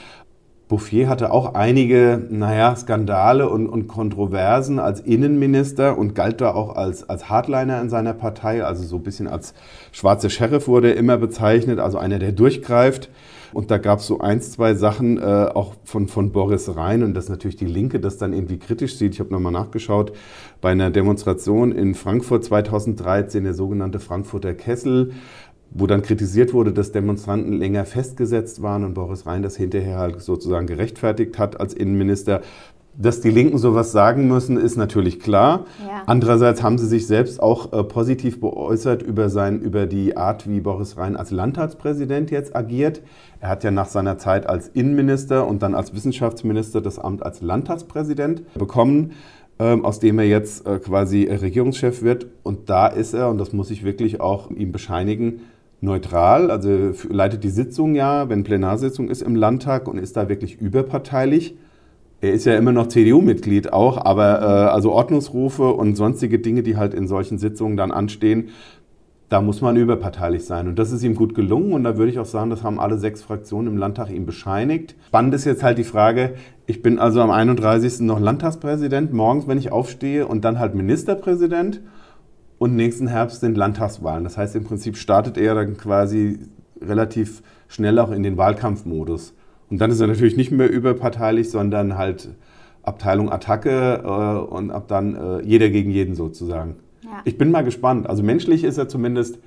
Bouffier 0.73 1.07
hatte 1.07 1.33
auch 1.33 1.53
einige, 1.53 2.27
naja, 2.31 2.75
Skandale 2.75 3.51
und, 3.51 3.67
und 3.67 3.89
Kontroversen 3.89 4.79
als 4.79 5.01
Innenminister 5.01 5.99
und 5.99 6.15
galt 6.15 6.41
da 6.41 6.55
auch 6.55 6.75
als, 6.75 7.07
als 7.11 7.29
Hardliner 7.29 7.79
in 7.83 7.91
seiner 7.91 8.15
Partei, 8.15 8.65
also 8.65 8.83
so 8.83 8.97
ein 8.97 9.03
bisschen 9.03 9.29
als 9.29 9.53
schwarzer 9.93 10.31
Sheriff 10.31 10.69
wurde 10.69 10.89
er 10.89 10.97
immer 10.97 11.19
bezeichnet, 11.19 11.79
also 11.79 11.99
einer, 11.99 12.19
der 12.19 12.33
durchgreift. 12.33 13.11
Und 13.53 13.71
da 13.71 13.77
gab 13.77 13.99
es 13.99 14.07
so 14.07 14.21
ein, 14.21 14.41
zwei 14.41 14.73
Sachen 14.73 15.19
äh, 15.19 15.51
auch 15.53 15.75
von, 15.85 16.09
von 16.09 16.33
Boris 16.33 16.75
Rhein 16.75 17.03
und 17.03 17.13
dass 17.13 17.29
natürlich 17.29 17.57
die 17.57 17.67
Linke 17.67 18.01
das 18.01 18.17
dann 18.17 18.33
irgendwie 18.33 18.59
kritisch 18.59 18.97
sieht. 18.97 19.13
Ich 19.13 19.21
habe 19.21 19.31
nochmal 19.31 19.53
nachgeschaut, 19.53 20.13
bei 20.63 20.71
einer 20.71 20.91
Demonstration 20.91 21.71
in 21.71 21.95
Frankfurt 21.95 22.45
2013, 22.45 23.45
der 23.45 23.53
sogenannte 23.53 24.01
Frankfurter 24.01 24.55
Kessel, 24.55 25.13
wo 25.75 25.87
dann 25.87 26.03
kritisiert 26.03 26.53
wurde, 26.53 26.73
dass 26.73 26.93
Demonstranten 26.93 27.53
länger 27.53 27.85
festgesetzt 27.85 28.63
waren 28.63 28.85
und 28.85 28.95
Boris 28.95 29.27
Rhein 29.27 29.43
das 29.43 29.57
hinterher 29.57 29.99
halt 29.99 30.21
sozusagen 30.21 30.67
gerechtfertigt 30.67 31.39
hat 31.39 31.61
als 31.61 31.75
Innenminister. 31.75 32.43
Dass 32.95 33.23
die 33.23 33.31
Linken 33.31 33.57
sowas 33.57 33.91
sagen 33.91 34.29
müssen, 34.29 34.59
ist 34.59 34.77
natürlich 34.77 35.19
klar. 35.19 35.65
Ja. 35.81 36.03
Andererseits 36.05 36.63
haben 36.63 36.77
sie 36.77 36.87
sich 36.87 37.07
selbst 37.07 37.43
auch 37.43 37.73
äh, 37.73 37.85
positiv 37.85 38.39
beäußert 38.39 39.03
über, 39.03 39.31
sein, 39.31 39.61
über 39.61 39.87
die 39.87 40.15
Art, 40.15 40.47
wie 40.47 40.61
Boris 40.61 40.99
Rhein 40.99 41.17
als 41.17 41.31
Landtagspräsident 41.31 42.31
jetzt 42.31 42.55
agiert. 42.55 43.01
Er 43.41 43.49
hat 43.49 43.65
ja 43.65 43.71
nach 43.71 43.89
seiner 43.89 44.19
Zeit 44.19 44.47
als 44.47 44.69
Innenminister 44.69 45.47
und 45.47 45.63
dann 45.63 45.75
als 45.75 45.95
Wissenschaftsminister 45.95 46.83
das 46.83 46.99
Amt 46.99 47.23
als 47.23 47.41
Landtagspräsident 47.41 48.53
bekommen, 48.53 49.13
ähm, 49.59 49.87
aus 49.87 49.99
dem 49.99 50.19
er 50.19 50.27
jetzt 50.27 50.67
äh, 50.67 50.79
quasi 50.79 51.25
Regierungschef 51.25 52.03
wird. 52.03 52.27
Und 52.43 52.69
da 52.69 52.89
ist 52.89 53.15
er, 53.15 53.31
und 53.31 53.39
das 53.39 53.55
muss 53.55 53.71
ich 53.71 53.85
wirklich 53.85 54.21
auch 54.21 54.51
ihm 54.51 54.71
bescheinigen, 54.71 55.41
neutral, 55.83 56.51
also 56.51 56.93
leitet 57.11 57.45
die 57.45 57.51
Sitzung 57.51 57.95
ja, 57.95 58.29
wenn 58.29 58.45
Plenarsitzung 58.45 59.11
ist 59.11 59.21
im 59.21 59.35
Landtag 59.35 59.89
und 59.89 59.99
ist 59.99 60.17
da 60.17 60.29
wirklich 60.29 60.61
überparteilich. 60.61 61.57
er 62.21 62.33
ist 62.33 62.47
ja 62.47 62.57
immer 62.57 62.71
noch 62.71 62.87
CDU-Mitglied 62.87 63.73
auch, 63.73 64.03
aber 64.03 64.41
äh, 64.41 64.45
also 64.71 64.93
Ordnungsrufe 64.93 65.73
und 65.73 65.97
sonstige 65.97 66.39
Dinge, 66.39 66.63
die 66.63 66.77
halt 66.77 66.95
in 66.95 67.09
solchen 67.09 67.37
Sitzungen 67.37 67.77
dann 67.77 67.91
anstehen, 67.91 68.51
da 69.29 69.41
muss 69.41 69.61
man 69.61 69.77
überparteilich 69.77 70.45
sein. 70.45 70.69
Und 70.69 70.79
das 70.79 70.93
ist 70.93 71.03
ihm 71.03 71.15
gut 71.15 71.35
gelungen. 71.35 71.73
Und 71.73 71.85
da 71.85 71.97
würde 71.97 72.13
ich 72.13 72.19
auch 72.19 72.27
sagen, 72.27 72.51
das 72.51 72.63
haben 72.63 72.79
alle 72.79 72.99
sechs 72.99 73.23
Fraktionen 73.23 73.73
im 73.73 73.79
Landtag 73.79 74.11
ihm 74.11 74.27
bescheinigt. 74.27 74.95
Spannend 75.07 75.33
ist 75.33 75.47
jetzt 75.47 75.63
halt 75.63 75.79
die 75.79 75.85
Frage, 75.85 76.35
ich 76.67 76.83
bin 76.83 76.99
also 76.99 77.23
am 77.23 77.31
31. 77.31 78.01
noch 78.01 78.21
Landtagspräsident, 78.21 79.15
morgens, 79.15 79.49
wenn 79.49 79.57
ich 79.57 79.73
aufstehe, 79.73 80.27
und 80.27 80.45
dann 80.45 80.59
halt 80.59 80.75
Ministerpräsident. 80.75 81.81
Und 82.63 82.77
nächsten 82.77 83.09
Herbst 83.09 83.41
sind 83.41 83.57
Landtagswahlen. 83.57 84.23
Das 84.23 84.39
heißt, 84.39 84.55
im 84.55 84.63
Prinzip 84.63 84.97
startet 84.97 85.37
er 85.37 85.57
dann 85.57 85.77
quasi 85.77 86.39
relativ 86.81 87.43
schnell 87.67 87.99
auch 87.99 88.13
in 88.13 88.23
den 88.23 88.37
Wahlkampfmodus. 88.37 89.35
Und 89.69 89.81
dann 89.81 89.91
ist 89.91 89.99
er 89.99 90.07
natürlich 90.07 90.37
nicht 90.37 90.53
mehr 90.53 90.71
überparteilich, 90.71 91.51
sondern 91.51 91.99
halt 91.99 92.29
Abteilung 92.85 93.33
Attacke 93.33 94.03
äh, 94.05 94.55
und 94.55 94.71
ab 94.71 94.87
dann 94.87 95.17
äh, 95.17 95.43
jeder 95.43 95.71
gegen 95.71 95.91
jeden 95.91 96.15
sozusagen. 96.15 96.77
Ja. 97.03 97.11
Ich 97.25 97.37
bin 97.37 97.51
mal 97.51 97.65
gespannt. 97.65 98.09
Also 98.09 98.23
menschlich 98.23 98.63
ist 98.63 98.79
er 98.79 98.87
zumindest 98.87 99.41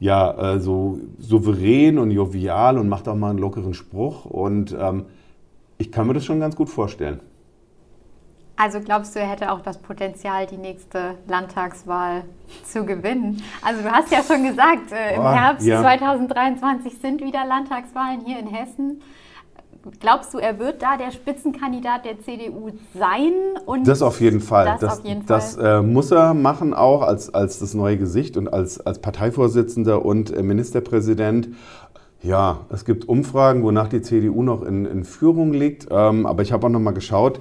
ja 0.00 0.54
äh, 0.54 0.58
so 0.58 1.00
souverän 1.18 1.98
und 1.98 2.10
jovial 2.12 2.78
und 2.78 2.88
macht 2.88 3.08
auch 3.08 3.16
mal 3.16 3.28
einen 3.28 3.40
lockeren 3.40 3.74
Spruch. 3.74 4.24
Und 4.24 4.74
ähm, 4.80 5.04
ich 5.76 5.92
kann 5.92 6.06
mir 6.06 6.14
das 6.14 6.24
schon 6.24 6.40
ganz 6.40 6.56
gut 6.56 6.70
vorstellen. 6.70 7.20
Also 8.60 8.80
glaubst 8.80 9.14
du, 9.14 9.20
er 9.20 9.28
hätte 9.28 9.52
auch 9.52 9.60
das 9.60 9.78
Potenzial, 9.78 10.44
die 10.46 10.56
nächste 10.56 11.14
Landtagswahl 11.28 12.24
zu 12.64 12.84
gewinnen? 12.84 13.40
Also 13.62 13.82
du 13.82 13.90
hast 13.90 14.10
ja 14.10 14.18
schon 14.20 14.42
gesagt, 14.42 14.90
äh, 14.90 15.14
im 15.14 15.20
oh, 15.20 15.30
Herbst 15.30 15.64
ja. 15.64 15.80
2023 15.80 16.98
sind 17.00 17.22
wieder 17.22 17.46
Landtagswahlen 17.46 18.22
hier 18.26 18.40
in 18.40 18.48
Hessen. 18.48 19.00
Glaubst 20.00 20.34
du, 20.34 20.38
er 20.38 20.58
wird 20.58 20.82
da 20.82 20.96
der 20.96 21.12
Spitzenkandidat 21.12 22.04
der 22.04 22.20
CDU 22.20 22.70
sein? 22.94 23.32
Und 23.64 23.86
das 23.86 24.02
auf 24.02 24.20
jeden 24.20 24.40
Fall. 24.40 24.64
Das, 24.64 24.80
das, 24.80 25.02
jeden 25.04 25.24
das 25.26 25.54
Fall. 25.54 25.78
Äh, 25.78 25.82
muss 25.82 26.10
er 26.10 26.34
machen, 26.34 26.74
auch 26.74 27.02
als, 27.02 27.32
als 27.32 27.60
das 27.60 27.74
neue 27.74 27.96
Gesicht 27.96 28.36
und 28.36 28.52
als, 28.52 28.80
als 28.80 28.98
Parteivorsitzender 28.98 30.04
und 30.04 30.36
äh, 30.36 30.42
Ministerpräsident. 30.42 31.50
Ja, 32.20 32.66
es 32.70 32.84
gibt 32.84 33.08
Umfragen, 33.08 33.62
wonach 33.62 33.88
die 33.88 34.02
CDU 34.02 34.42
noch 34.42 34.62
in, 34.62 34.84
in 34.84 35.04
Führung 35.04 35.52
liegt. 35.52 35.86
Ähm, 35.90 36.26
aber 36.26 36.42
ich 36.42 36.50
habe 36.50 36.66
auch 36.66 36.70
noch 36.70 36.80
mal 36.80 36.90
geschaut. 36.90 37.40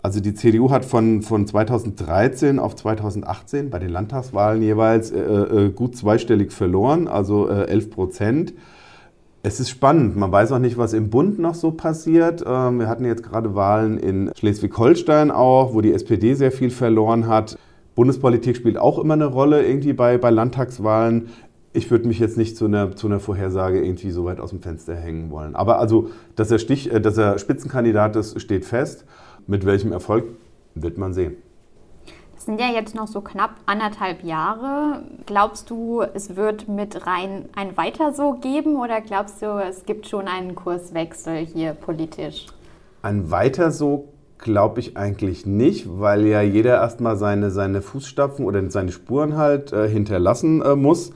Also 0.00 0.20
die 0.20 0.32
CDU 0.34 0.70
hat 0.70 0.84
von, 0.84 1.22
von 1.22 1.46
2013 1.46 2.58
auf 2.58 2.76
2018 2.76 3.68
bei 3.68 3.80
den 3.80 3.90
Landtagswahlen 3.90 4.62
jeweils 4.62 5.10
äh, 5.10 5.18
äh, 5.18 5.70
gut 5.70 5.96
zweistellig 5.96 6.52
verloren, 6.52 7.08
also 7.08 7.48
äh, 7.48 7.64
11 7.64 7.90
Prozent. 7.90 8.54
Es 9.42 9.60
ist 9.60 9.70
spannend. 9.70 10.16
Man 10.16 10.30
weiß 10.30 10.52
auch 10.52 10.58
nicht, 10.58 10.78
was 10.78 10.92
im 10.92 11.10
Bund 11.10 11.38
noch 11.38 11.54
so 11.54 11.72
passiert. 11.72 12.44
Ähm, 12.46 12.78
wir 12.78 12.88
hatten 12.88 13.04
jetzt 13.04 13.22
gerade 13.22 13.54
Wahlen 13.54 13.98
in 13.98 14.30
Schleswig-Holstein 14.36 15.30
auch, 15.30 15.74
wo 15.74 15.80
die 15.80 15.92
SPD 15.92 16.34
sehr 16.34 16.52
viel 16.52 16.70
verloren 16.70 17.26
hat. 17.26 17.58
Bundespolitik 17.94 18.56
spielt 18.56 18.78
auch 18.78 19.00
immer 19.00 19.14
eine 19.14 19.26
Rolle 19.26 19.66
irgendwie 19.66 19.92
bei, 19.92 20.18
bei 20.18 20.30
Landtagswahlen. 20.30 21.30
Ich 21.72 21.90
würde 21.90 22.06
mich 22.06 22.20
jetzt 22.20 22.36
nicht 22.36 22.56
zu 22.56 22.66
einer, 22.66 22.94
zu 22.94 23.08
einer 23.08 23.18
Vorhersage 23.18 23.84
irgendwie 23.84 24.10
so 24.12 24.24
weit 24.24 24.38
aus 24.38 24.50
dem 24.50 24.60
Fenster 24.60 24.94
hängen 24.94 25.30
wollen. 25.30 25.56
Aber 25.56 25.80
also, 25.80 26.08
dass 26.36 26.50
er, 26.52 26.60
Stich, 26.60 26.92
äh, 26.92 27.00
dass 27.00 27.16
er 27.16 27.38
Spitzenkandidat 27.38 28.14
ist, 28.14 28.40
steht 28.40 28.64
fest. 28.64 29.04
Mit 29.48 29.66
welchem 29.66 29.90
Erfolg 29.90 30.24
wird 30.76 30.96
man 30.96 31.12
sehen 31.12 31.36
sind 32.48 32.60
ja 32.60 32.68
jetzt 32.68 32.94
noch 32.94 33.08
so 33.08 33.20
knapp 33.20 33.56
anderthalb 33.66 34.24
Jahre. 34.24 35.02
Glaubst 35.26 35.68
du, 35.68 36.00
es 36.00 36.34
wird 36.34 36.66
mit 36.66 37.06
rein 37.06 37.44
ein 37.54 37.76
Weiter 37.76 38.14
so 38.14 38.38
geben 38.40 38.76
oder 38.76 39.02
glaubst 39.02 39.42
du, 39.42 39.58
es 39.58 39.84
gibt 39.84 40.08
schon 40.08 40.28
einen 40.28 40.54
Kurswechsel 40.54 41.44
hier 41.44 41.74
politisch? 41.74 42.46
Ein 43.02 43.30
Weiter 43.30 43.70
so 43.70 44.08
glaube 44.38 44.80
ich 44.80 44.96
eigentlich 44.96 45.44
nicht, 45.44 46.00
weil 46.00 46.24
ja 46.24 46.40
jeder 46.40 46.76
erstmal 46.76 47.18
seine, 47.18 47.50
seine 47.50 47.82
Fußstapfen 47.82 48.46
oder 48.46 48.70
seine 48.70 48.92
Spuren 48.92 49.36
halt 49.36 49.74
äh, 49.74 49.86
hinterlassen 49.86 50.62
äh, 50.62 50.74
muss. 50.74 51.12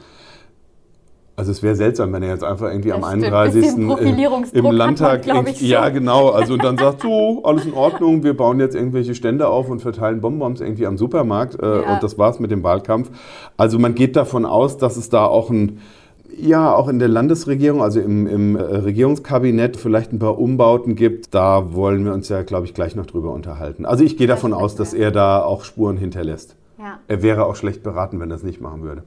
Also 1.35 1.51
es 1.51 1.63
wäre 1.63 1.75
seltsam, 1.75 2.13
wenn 2.13 2.23
er 2.23 2.29
jetzt 2.29 2.45
einfach 2.45 2.69
irgendwie 2.69 2.91
das 2.91 2.99
am 2.99 3.05
31. 3.05 3.79
im 4.53 4.71
Landtag, 4.71 5.27
man, 5.27 5.47
ja 5.61 5.89
genau, 5.89 6.29
also 6.29 6.55
und 6.55 6.63
dann 6.63 6.77
sagt 6.79 7.03
so, 7.03 7.43
alles 7.45 7.65
in 7.65 7.73
Ordnung, 7.73 8.23
wir 8.23 8.37
bauen 8.37 8.61
jetzt 8.61 8.75
irgendwelche 8.75 9.15
Stände 9.15 9.49
auf 9.49 9.71
und 9.71 9.81
verteilen 9.81 10.21
Bonbons 10.21 10.61
irgendwie 10.61 10.87
am 10.87 10.99
Supermarkt 10.99 11.61
äh, 11.63 11.83
ja. 11.83 11.95
und 11.95 12.03
das 12.03 12.19
war's 12.19 12.39
mit 12.39 12.51
dem 12.51 12.63
Wahlkampf. 12.63 13.11
Also 13.57 13.79
man 13.79 13.95
geht 13.95 14.15
davon 14.17 14.45
aus, 14.45 14.77
dass 14.77 14.97
es 14.97 15.09
da 15.09 15.25
auch 15.25 15.49
ein 15.49 15.79
ja, 16.39 16.75
auch 16.75 16.89
in 16.89 16.99
der 16.99 17.09
Landesregierung, 17.09 17.83
also 17.83 18.01
im, 18.01 18.27
im 18.27 18.57
äh, 18.57 18.63
Regierungskabinett 18.63 19.77
vielleicht 19.77 20.13
ein 20.13 20.19
paar 20.19 20.39
Umbauten 20.39 20.95
gibt. 20.95 21.35
Da 21.35 21.75
wollen 21.75 22.05
wir 22.05 22.15
uns 22.15 22.29
ja, 22.29 22.43
glaube 22.43 22.67
ich, 22.67 22.75
gleich 22.75 22.97
noch 22.97 23.07
drüber 23.07 23.33
unterhalten. 23.33 23.85
Also 23.85 24.03
ich 24.05 24.17
gehe 24.17 24.27
davon 24.27 24.55
aus, 24.55 24.75
dass 24.75 24.95
er 24.95 25.11
da 25.11 25.43
auch 25.43 25.65
Spuren 25.65 25.97
hinterlässt. 25.97 26.57
Ja. 26.79 26.99
Er 27.07 27.23
wäre 27.23 27.45
auch 27.45 27.57
schlecht 27.57 27.83
beraten, 27.83 28.19
wenn 28.19 28.31
er 28.31 28.37
es 28.37 28.43
nicht 28.43 28.61
machen 28.61 28.83
würde. 28.83 29.03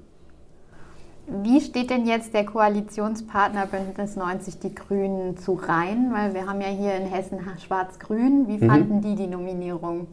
Wie 1.28 1.60
steht 1.60 1.90
denn 1.90 2.06
jetzt 2.06 2.34
der 2.34 2.46
Koalitionspartner 2.46 3.66
Bündnis 3.66 4.16
90 4.16 4.60
Die 4.60 4.76
Grünen 4.76 5.38
zu 5.38 5.54
Rhein? 5.54 6.12
Weil 6.14 6.34
wir 6.36 6.46
haben 6.46 6.62
ja 6.62 6.68
hier 6.68 6.96
in 6.96 7.08
Hessen 7.08 7.40
Schwarz-Grün. 7.66 8.48
Wie 8.48 8.64
mhm. 8.64 8.70
fanden 8.70 9.02
die 9.02 9.16
die 9.16 9.28
Nominierung? 9.28 10.08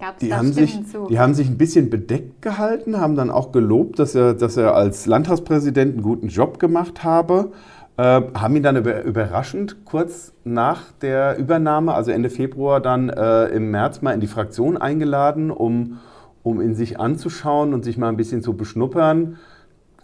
Gab 0.00 0.20
es 0.20 0.28
da 0.28 0.38
haben 0.38 0.52
Stimmen 0.52 0.66
sich, 0.66 0.86
zu? 0.88 1.06
Die 1.08 1.20
haben 1.20 1.34
sich 1.34 1.48
ein 1.48 1.58
bisschen 1.58 1.88
bedeckt 1.88 2.42
gehalten, 2.42 3.00
haben 3.00 3.14
dann 3.14 3.30
auch 3.30 3.52
gelobt, 3.52 3.98
dass 3.98 4.14
er, 4.14 4.34
dass 4.34 4.56
er 4.56 4.74
als 4.74 5.06
Landtagspräsident 5.06 5.94
einen 5.94 6.02
guten 6.02 6.28
Job 6.28 6.58
gemacht 6.58 7.04
habe. 7.04 7.52
Äh, 7.96 8.22
haben 8.34 8.56
ihn 8.56 8.62
dann 8.62 8.76
über, 8.76 9.04
überraschend 9.04 9.84
kurz 9.84 10.32
nach 10.42 10.90
der 11.02 11.38
Übernahme, 11.38 11.94
also 11.94 12.10
Ende 12.10 12.30
Februar, 12.30 12.80
dann 12.80 13.08
äh, 13.08 13.46
im 13.48 13.70
März 13.70 14.02
mal 14.02 14.14
in 14.14 14.20
die 14.20 14.26
Fraktion 14.26 14.78
eingeladen, 14.78 15.50
um, 15.50 15.98
um 16.42 16.60
ihn 16.60 16.74
sich 16.74 16.98
anzuschauen 16.98 17.72
und 17.72 17.84
sich 17.84 17.98
mal 17.98 18.08
ein 18.08 18.16
bisschen 18.16 18.42
zu 18.42 18.54
beschnuppern. 18.54 19.36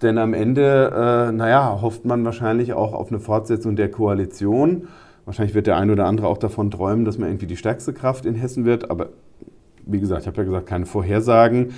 Denn 0.03 0.19
am 0.19 0.35
Ende, 0.35 1.29
äh, 1.29 1.33
naja, 1.33 1.81
hofft 1.81 2.05
man 2.05 2.25
wahrscheinlich 2.25 2.75
auch 2.75 2.93
auf 2.93 3.09
eine 3.09 3.21
Fortsetzung 3.21 3.76
der 3.76 3.91
Koalition. 3.91 4.88
Wahrscheinlich 5.25 5.55
wird 5.55 5.67
der 5.67 5.76
ein 5.76 5.91
oder 5.91 6.07
andere 6.07 6.29
auch 6.29 6.38
davon 6.38 6.71
träumen, 6.71 7.05
dass 7.05 7.19
man 7.19 7.29
irgendwie 7.29 7.47
die 7.47 7.57
stärkste 7.57 7.93
Kraft 7.93 8.26
in 8.26 8.35
Hessen 8.35 8.65
wird. 8.65 8.91
Aber 8.91 9.09
wie 9.87 10.00
gesagt, 10.00 10.23
ich 10.23 10.26
habe 10.26 10.38
ja 10.38 10.45
gesagt, 10.45 10.67
keine 10.67 10.87
Vorhersagen. 10.87 11.73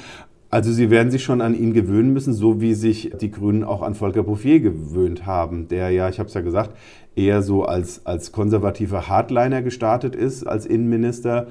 Also 0.51 0.73
sie 0.73 0.91
werden 0.91 1.11
sich 1.11 1.23
schon 1.23 1.43
an 1.43 1.55
ihn 1.55 1.75
gewöhnen 1.75 2.13
müssen, 2.13 2.33
so 2.33 2.61
wie 2.61 2.73
sich 2.73 3.13
die 3.21 3.31
Grünen 3.31 3.65
auch 3.65 3.83
an 3.83 3.95
Volker 3.95 4.23
Bouffier 4.23 4.61
gewöhnt 4.61 5.27
haben, 5.27 5.69
der 5.69 5.91
ja, 5.91 6.09
ich 6.09 6.19
habe 6.19 6.29
es 6.29 6.35
ja 6.35 6.41
gesagt, 6.41 6.71
eher 7.15 7.43
so 7.43 7.65
als, 7.65 8.07
als 8.07 8.33
konservativer 8.33 9.09
Hardliner 9.09 9.61
gestartet 9.61 10.17
ist 10.17 10.45
als 10.45 10.65
Innenminister 10.65 11.49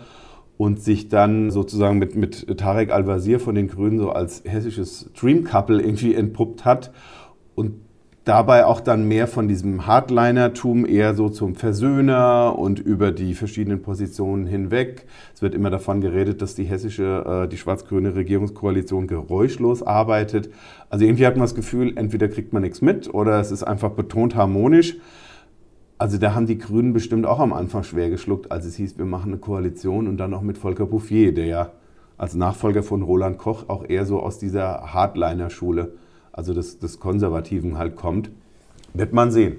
und 0.57 0.81
sich 0.81 1.07
dann 1.07 1.51
sozusagen 1.51 1.99
mit, 1.99 2.15
mit 2.15 2.57
Tarek 2.57 2.91
Al-Wazir 2.91 3.39
von 3.39 3.55
den 3.55 3.67
Grünen 3.67 3.99
so 3.99 4.11
als 4.11 4.43
hessisches 4.45 5.11
Dream 5.19 5.43
Couple 5.43 5.81
irgendwie 5.81 6.15
entpuppt 6.15 6.65
hat 6.65 6.91
und 7.55 7.73
dabei 8.27 8.65
auch 8.65 8.81
dann 8.81 9.07
mehr 9.07 9.27
von 9.27 9.47
diesem 9.47 9.87
Hardliner-Tum 9.87 10.85
eher 10.85 11.13
so 11.13 11.29
zum 11.29 11.55
Versöhner 11.55 12.55
und 12.57 12.79
über 12.79 13.11
die 13.11 13.33
verschiedenen 13.35 13.81
Positionen 13.81 14.45
hinweg. 14.45 15.05
Es 15.33 15.41
wird 15.41 15.55
immer 15.55 15.69
davon 15.69 16.01
geredet, 16.01 16.41
dass 16.41 16.53
die 16.53 16.65
hessische, 16.65 17.43
äh, 17.45 17.47
die 17.47 17.57
schwarz-grüne 17.57 18.15
Regierungskoalition 18.15 19.07
geräuschlos 19.07 19.81
arbeitet. 19.81 20.49
Also 20.89 21.05
irgendwie 21.05 21.25
hat 21.25 21.35
man 21.35 21.43
das 21.43 21.55
Gefühl, 21.55 21.93
entweder 21.95 22.27
kriegt 22.27 22.51
man 22.51 22.63
nichts 22.63 22.81
mit 22.81 23.13
oder 23.13 23.39
es 23.39 23.51
ist 23.51 23.63
einfach 23.63 23.91
betont 23.91 24.35
harmonisch. 24.35 24.97
Also 25.99 26.17
da 26.17 26.35
haben 26.35 26.45
die 26.45 26.57
Grünen 26.57 26.93
bestimmt 26.93 27.25
auch 27.25 27.39
am 27.39 27.53
Anfang 27.53 27.83
schwer 27.83 28.09
geschluckt, 28.09 28.51
als 28.51 28.65
es 28.65 28.75
hieß, 28.75 28.97
wir 28.97 29.05
machen 29.05 29.31
eine 29.31 29.39
Koalition 29.39 30.07
und 30.07 30.17
dann 30.17 30.29
noch 30.29 30.43
mit 30.43 30.57
Volker 30.57 30.85
Bouffier, 30.85 31.33
der 31.33 31.45
ja 31.45 31.71
als 32.17 32.35
Nachfolger 32.35 32.83
von 32.83 33.01
Roland 33.01 33.37
Koch 33.37 33.67
auch 33.67 33.83
eher 33.87 34.05
so 34.05 34.19
aus 34.19 34.37
dieser 34.37 34.93
Hardliner-Schule, 34.93 35.93
also 36.31 36.53
des, 36.53 36.79
des 36.79 36.99
Konservativen 36.99 37.77
halt 37.77 37.95
kommt. 37.95 38.29
Wird 38.93 39.13
man 39.13 39.31
sehen. 39.31 39.57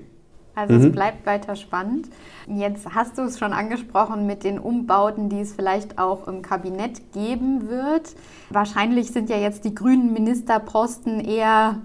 Also 0.55 0.75
mhm. 0.75 0.87
es 0.87 0.93
bleibt 0.93 1.25
weiter 1.25 1.55
spannend. 1.55 2.09
Jetzt 2.49 2.93
hast 2.93 3.17
du 3.17 3.23
es 3.23 3.39
schon 3.39 3.53
angesprochen 3.53 4.27
mit 4.27 4.43
den 4.43 4.59
Umbauten, 4.59 5.29
die 5.29 5.41
es 5.41 5.53
vielleicht 5.53 5.99
auch 5.99 6.27
im 6.27 6.43
Kabinett 6.43 7.13
geben 7.13 7.69
wird. 7.69 8.15
Wahrscheinlich 8.51 9.13
sind 9.13 9.31
ja 9.31 9.37
jetzt 9.37 9.65
die 9.65 9.75
grünen 9.75 10.13
Ministerposten 10.13 11.21
eher 11.21 11.79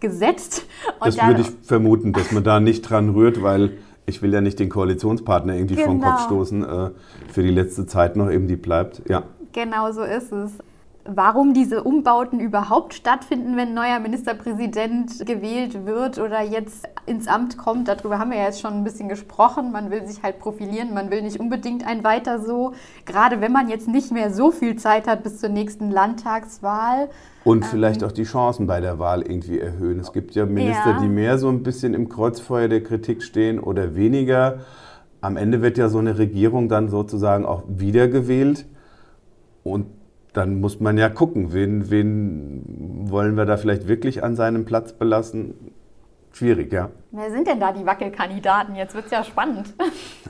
gesetzt. 0.00 0.66
Und 0.98 1.06
das 1.08 1.26
würde 1.26 1.42
ich 1.42 1.48
vermuten, 1.62 2.12
dass 2.12 2.32
man 2.32 2.44
da 2.44 2.60
nicht 2.60 2.82
dran 2.82 3.10
rührt, 3.10 3.42
weil 3.42 3.78
ich 4.06 4.22
will 4.22 4.32
ja 4.32 4.40
nicht 4.40 4.58
den 4.58 4.68
Koalitionspartner 4.68 5.54
irgendwie 5.54 5.76
genau. 5.76 5.88
vom 5.88 6.00
Kopf 6.00 6.16
genau. 6.16 6.26
stoßen. 6.26 6.64
Äh, 6.64 6.90
für 7.32 7.42
die 7.42 7.50
letzte 7.50 7.86
Zeit 7.86 8.16
noch 8.16 8.30
eben, 8.30 8.48
die 8.48 8.56
bleibt. 8.56 9.02
Ja. 9.08 9.24
Genau 9.52 9.92
so 9.92 10.02
ist 10.02 10.32
es 10.32 10.52
warum 11.16 11.54
diese 11.54 11.82
Umbauten 11.82 12.38
überhaupt 12.40 12.94
stattfinden, 12.94 13.56
wenn 13.56 13.68
ein 13.68 13.74
neuer 13.74 13.98
Ministerpräsident 13.98 15.26
gewählt 15.26 15.84
wird 15.84 16.18
oder 16.18 16.40
jetzt 16.42 16.88
ins 17.06 17.26
Amt 17.26 17.58
kommt. 17.58 17.88
Darüber 17.88 18.18
haben 18.18 18.30
wir 18.30 18.38
ja 18.38 18.44
jetzt 18.44 18.60
schon 18.60 18.74
ein 18.74 18.84
bisschen 18.84 19.08
gesprochen. 19.08 19.72
Man 19.72 19.90
will 19.90 20.06
sich 20.06 20.22
halt 20.22 20.38
profilieren, 20.38 20.94
man 20.94 21.10
will 21.10 21.22
nicht 21.22 21.40
unbedingt 21.40 21.86
ein 21.86 22.04
weiter 22.04 22.40
so, 22.40 22.72
gerade 23.06 23.40
wenn 23.40 23.52
man 23.52 23.68
jetzt 23.68 23.88
nicht 23.88 24.12
mehr 24.12 24.32
so 24.32 24.50
viel 24.50 24.76
Zeit 24.76 25.08
hat 25.08 25.22
bis 25.22 25.38
zur 25.38 25.48
nächsten 25.48 25.90
Landtagswahl. 25.90 27.08
Und 27.44 27.64
ähm, 27.64 27.70
vielleicht 27.70 28.04
auch 28.04 28.12
die 28.12 28.24
Chancen 28.24 28.66
bei 28.66 28.80
der 28.80 28.98
Wahl 28.98 29.22
irgendwie 29.22 29.58
erhöhen. 29.58 29.98
Es 29.98 30.12
gibt 30.12 30.34
ja 30.34 30.46
Minister, 30.46 30.90
ja. 30.90 31.00
die 31.00 31.08
mehr 31.08 31.38
so 31.38 31.48
ein 31.48 31.62
bisschen 31.62 31.94
im 31.94 32.08
Kreuzfeuer 32.08 32.68
der 32.68 32.82
Kritik 32.82 33.22
stehen 33.22 33.58
oder 33.58 33.96
weniger. 33.96 34.60
am 35.20 35.36
Ende 35.36 35.60
wird 35.60 35.76
ja 35.76 35.88
so 35.88 35.98
eine 35.98 36.18
Regierung 36.18 36.68
dann 36.68 36.88
sozusagen 36.88 37.44
auch 37.44 37.62
wiedergewählt. 37.66 38.66
Und 39.62 39.86
dann 40.32 40.60
muss 40.60 40.80
man 40.80 40.96
ja 40.96 41.08
gucken, 41.08 41.52
wen, 41.52 41.90
wen 41.90 42.62
wollen 43.10 43.36
wir 43.36 43.46
da 43.46 43.56
vielleicht 43.56 43.88
wirklich 43.88 44.22
an 44.22 44.36
seinem 44.36 44.64
Platz 44.64 44.92
belassen. 44.92 45.54
Schwierig, 46.32 46.72
ja. 46.72 46.90
Wer 47.10 47.30
sind 47.32 47.48
denn 47.48 47.58
da 47.58 47.72
die 47.72 47.84
Wackelkandidaten? 47.84 48.76
Jetzt 48.76 48.94
wird 48.94 49.06
es 49.06 49.10
ja 49.10 49.24
spannend. 49.24 49.74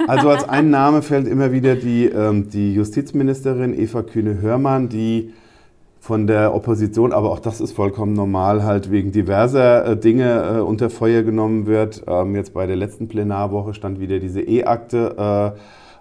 Also 0.09 0.30
als 0.30 0.49
ein 0.49 0.71
Name 0.71 1.02
fällt 1.02 1.28
immer 1.28 1.52
wieder 1.52 1.76
die, 1.76 2.07
ähm, 2.07 2.49
die 2.49 2.73
Justizministerin 2.73 3.78
Eva 3.78 4.02
Kühne-Hörmann, 4.02 4.88
die 4.88 5.35
von 6.00 6.26
der 6.26 6.54
Opposition, 6.54 7.12
aber 7.12 7.30
auch 7.30 7.38
das 7.38 7.61
ist 7.61 7.73
vollkommen 7.73 8.14
normal, 8.14 8.64
halt 8.64 8.90
wegen 8.90 9.12
diverser 9.12 9.85
äh, 9.87 9.97
Dinge 9.99 10.57
äh, 10.57 10.61
unter 10.61 10.88
Feuer 10.88 11.23
genommen 11.23 11.66
wird. 11.66 12.02
Ähm, 12.07 12.35
jetzt 12.35 12.54
bei 12.54 12.66
der 12.66 12.76
letzten 12.76 13.09
Plenarwoche 13.09 13.75
stand 13.75 14.00
wieder 14.00 14.19
diese 14.19 14.40
E-Akte 14.40 15.54
äh, 15.54 15.61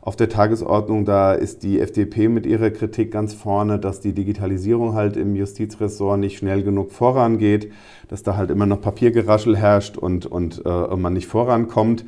auf 0.09 0.15
der 0.15 0.27
Tagesordnung. 0.27 1.05
Da 1.05 1.33
ist 1.33 1.61
die 1.61 1.79
FDP 1.79 2.29
mit 2.29 2.47
ihrer 2.47 2.71
Kritik 2.71 3.11
ganz 3.11 3.35
vorne, 3.35 3.77
dass 3.77 3.99
die 3.99 4.13
Digitalisierung 4.13 4.95
halt 4.95 5.15
im 5.15 5.35
Justizressort 5.35 6.19
nicht 6.19 6.39
schnell 6.39 6.63
genug 6.63 6.91
vorangeht, 6.91 7.71
dass 8.07 8.23
da 8.23 8.35
halt 8.35 8.49
immer 8.49 8.65
noch 8.65 8.81
Papiergeraschel 8.81 9.55
herrscht 9.55 9.97
und, 9.99 10.25
und 10.25 10.63
äh, 10.65 10.95
man 10.95 11.13
nicht 11.13 11.27
vorankommt. 11.27 12.05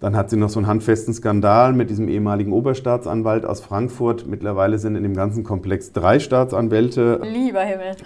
Dann 0.00 0.16
hat 0.16 0.30
sie 0.30 0.38
noch 0.38 0.48
so 0.48 0.58
einen 0.58 0.66
handfesten 0.66 1.12
Skandal 1.12 1.74
mit 1.74 1.90
diesem 1.90 2.08
ehemaligen 2.08 2.54
Oberstaatsanwalt 2.54 3.44
aus 3.44 3.60
Frankfurt. 3.60 4.26
Mittlerweile 4.26 4.78
sind 4.78 4.96
in 4.96 5.02
dem 5.02 5.14
ganzen 5.14 5.44
Komplex 5.44 5.92
drei 5.92 6.18
Staatsanwälte 6.18 7.20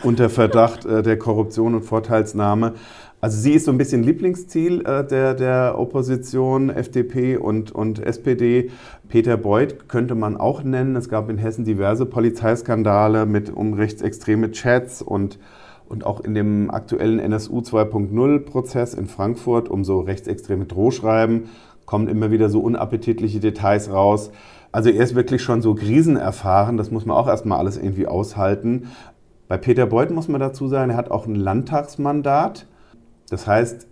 unter 0.03 0.29
Verdacht 0.29 0.85
äh, 0.85 1.05
der 1.05 1.17
Korruption 1.17 1.77
und 1.77 1.83
Vorteilsnahme. 1.83 2.75
Also 3.21 3.41
sie 3.41 3.53
ist 3.53 3.67
so 3.67 3.71
ein 3.71 3.79
bisschen 3.79 4.03
Lieblingsziel 4.03 4.85
äh, 4.85 5.07
der, 5.07 5.35
der 5.35 5.79
Opposition, 5.79 6.69
FDP 6.69 7.37
und, 7.37 7.71
und 7.71 8.05
SPD. 8.05 8.73
Peter 9.09 9.37
Beuth 9.37 9.89
könnte 9.89 10.17
man 10.17 10.37
auch 10.37 10.65
nennen. 10.65 10.97
Es 10.97 11.09
gab 11.09 11.31
in 11.31 11.39
Hessen 11.39 11.65
diverse 11.65 12.07
Polizeiskandale 12.07 13.25
mit 13.25 13.51
um 13.55 13.73
rechtsextreme 13.73 14.51
Chats 14.51 15.01
und 15.01 15.39
und 15.87 16.07
auch 16.07 16.21
in 16.21 16.35
dem 16.35 16.71
aktuellen 16.71 17.19
NSU 17.19 17.59
2.0-Prozess 17.59 18.95
in 18.95 19.07
Frankfurt 19.07 19.69
um 19.69 19.85
so 19.85 20.01
rechtsextreme 20.01 20.65
Drohschreiben 20.65 21.51
kommen 21.87 22.09
immer 22.09 22.31
wieder 22.31 22.49
so 22.49 22.61
unappetitliche 22.61 23.41
Details 23.41 23.91
raus. 23.91 24.31
Also 24.73 24.91
er 24.91 25.03
ist 25.03 25.15
wirklich 25.15 25.43
schon 25.43 25.63
so 25.63 25.75
krisenerfahren, 25.75 26.77
das 26.77 26.91
muss 26.91 27.07
man 27.07 27.17
auch 27.17 27.29
erstmal 27.29 27.59
alles 27.59 27.77
irgendwie 27.77 28.07
aushalten. 28.07 28.89
Bei 29.47 29.57
Peter 29.57 29.87
Beuth 29.87 30.11
muss 30.11 30.29
man 30.29 30.41
dazu 30.41 30.69
sagen, 30.69 30.91
er 30.91 30.97
hat 30.97 31.11
auch 31.11 31.27
ein 31.27 31.35
Landtagsmandat. 31.35 32.67
Das 33.31 33.47
heißt, 33.47 33.87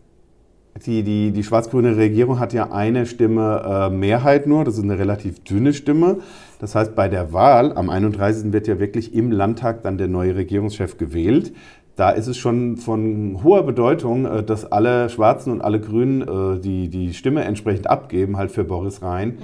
die, 0.87 1.03
die, 1.03 1.33
die 1.33 1.45
schwarz-grüne 1.45 1.97
Regierung 1.97 2.41
hat 2.41 2.53
ja 2.55 2.73
eine 2.73 3.05
Stimme 3.07 3.63
äh, 3.65 3.91
Mehrheit 3.91 4.47
nur, 4.47 4.65
das 4.65 4.79
ist 4.79 4.85
eine 4.85 4.99
relativ 4.99 5.45
dünne 5.45 5.75
Stimme. 5.75 6.19
Das 6.59 6.75
heißt, 6.75 6.97
bei 6.97 7.09
der 7.09 7.33
Wahl 7.33 7.77
am 7.77 7.91
31. 7.91 8.53
wird 8.53 8.67
ja 8.67 8.81
wirklich 8.81 9.15
im 9.15 9.31
Landtag 9.31 9.83
dann 9.83 9.99
der 9.99 10.09
neue 10.09 10.35
Regierungschef 10.35 10.97
gewählt 10.97 11.53
da 11.97 12.11
ist 12.11 12.27
es 12.27 12.39
schon 12.39 12.79
von 12.79 13.41
hoher 13.45 13.65
Bedeutung, 13.65 14.25
äh, 14.25 14.43
dass 14.43 14.71
alle 14.71 15.09
Schwarzen 15.11 15.53
und 15.53 15.61
alle 15.61 15.81
Grünen 15.81 16.23
äh, 16.23 16.61
die, 16.61 16.89
die 16.89 17.13
Stimme 17.13 17.45
entsprechend 17.45 17.89
abgeben, 17.89 18.37
halt 18.39 18.51
für 18.51 18.65
Boris 18.65 19.03
Rhein. 19.03 19.29
Mhm. 19.29 19.37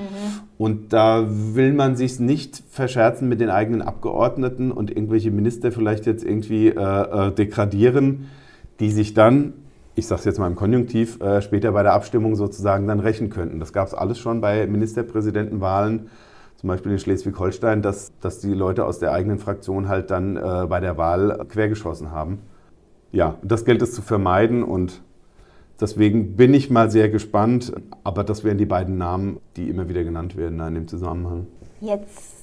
Und 0.57 0.93
da 0.93 1.27
will 1.29 1.73
man 1.73 1.97
sich 1.97 2.19
nicht 2.21 2.63
verscherzen 2.71 3.29
mit 3.29 3.41
den 3.41 3.51
eigenen 3.51 3.83
Abgeordneten 3.83 4.73
und 4.73 4.91
irgendwelche 4.91 5.31
Minister 5.31 5.73
vielleicht 5.73 6.07
jetzt 6.07 6.25
irgendwie 6.25 6.69
äh, 6.69 7.29
äh 7.29 7.33
degradieren, 7.33 8.29
die 8.81 8.91
sich 8.91 9.13
dann, 9.13 9.53
ich 9.95 10.07
sage 10.07 10.21
es 10.21 10.25
jetzt 10.25 10.39
mal 10.39 10.47
im 10.47 10.57
Konjunktiv, 10.57 11.21
äh, 11.21 11.43
später 11.43 11.73
bei 11.73 11.83
der 11.83 11.93
Abstimmung 11.93 12.35
sozusagen 12.35 12.87
dann 12.87 13.01
rächen 13.01 13.29
könnten. 13.29 13.61
Das 13.61 13.73
gab 13.73 13.87
es 13.87 13.95
alles 13.95 14.19
schon 14.19 14.41
bei 14.41 14.67
Ministerpräsidentenwahlen 14.67 16.09
zum 16.59 16.69
Beispiel 16.69 16.91
in 16.91 16.99
Schleswig-Holstein, 16.99 17.83
dass, 17.83 18.13
dass 18.19 18.41
die 18.41 18.53
Leute 18.53 18.85
aus 18.85 18.99
der 18.99 19.13
eigenen 19.13 19.39
Fraktion 19.39 19.89
halt 19.89 20.11
dann 20.11 20.37
äh, 20.37 20.67
bei 20.69 20.81
der 20.81 20.99
Wahl 20.99 21.47
quergeschossen 21.49 22.11
haben. 22.11 22.41
Ja, 23.13 23.39
das 23.43 23.65
gilt 23.65 23.81
es 23.81 23.95
zu 23.95 24.03
vermeiden 24.03 24.65
und 24.65 25.01
deswegen 25.81 26.35
bin 26.37 26.53
ich 26.53 26.69
mal 26.69 26.91
sehr 26.91 27.11
gespannt. 27.11 27.73
Aber 28.03 28.25
das 28.25 28.43
wären 28.43 28.59
die 28.59 28.67
beiden 28.67 28.99
Namen, 28.99 29.39
die 29.57 29.71
immer 29.71 29.89
wieder 29.89 30.03
genannt 30.03 30.37
werden 30.37 30.59
in 30.61 30.75
dem 30.75 30.89
Zusammenhang. 30.89 31.47
Jetzt 31.81 32.38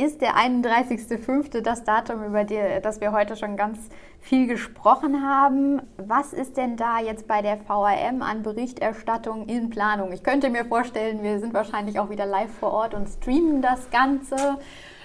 ist 0.00 0.22
der 0.22 0.36
31.05. 0.36 1.60
das 1.60 1.84
Datum, 1.84 2.24
über 2.24 2.44
das 2.44 3.00
wir 3.00 3.12
heute 3.12 3.36
schon 3.36 3.56
ganz 3.56 3.78
viel 4.18 4.46
gesprochen 4.46 5.22
haben. 5.22 5.82
Was 5.96 6.32
ist 6.32 6.56
denn 6.56 6.76
da 6.76 7.00
jetzt 7.00 7.26
bei 7.26 7.42
der 7.42 7.58
VRM 7.58 8.22
an 8.22 8.42
Berichterstattung 8.42 9.46
in 9.46 9.68
Planung? 9.70 10.12
Ich 10.12 10.22
könnte 10.22 10.48
mir 10.48 10.64
vorstellen, 10.64 11.22
wir 11.22 11.38
sind 11.38 11.52
wahrscheinlich 11.52 11.98
auch 11.98 12.10
wieder 12.10 12.26
live 12.26 12.50
vor 12.50 12.72
Ort 12.72 12.94
und 12.94 13.08
streamen 13.08 13.60
das 13.60 13.90
Ganze. 13.90 14.58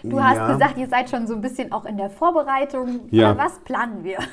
Du 0.10 0.22
hast 0.22 0.38
ja. 0.38 0.54
gesagt, 0.54 0.78
ihr 0.78 0.88
seid 0.88 1.10
schon 1.10 1.28
so 1.28 1.36
ein 1.36 1.41
bisschen 1.41 1.72
auch 1.72 1.86
in 1.86 1.98
der 1.98 2.10
Vorbereitung. 2.10 3.02
Ja. 3.12 3.38
Was 3.38 3.60
planen 3.60 4.04
wir? 4.04 4.18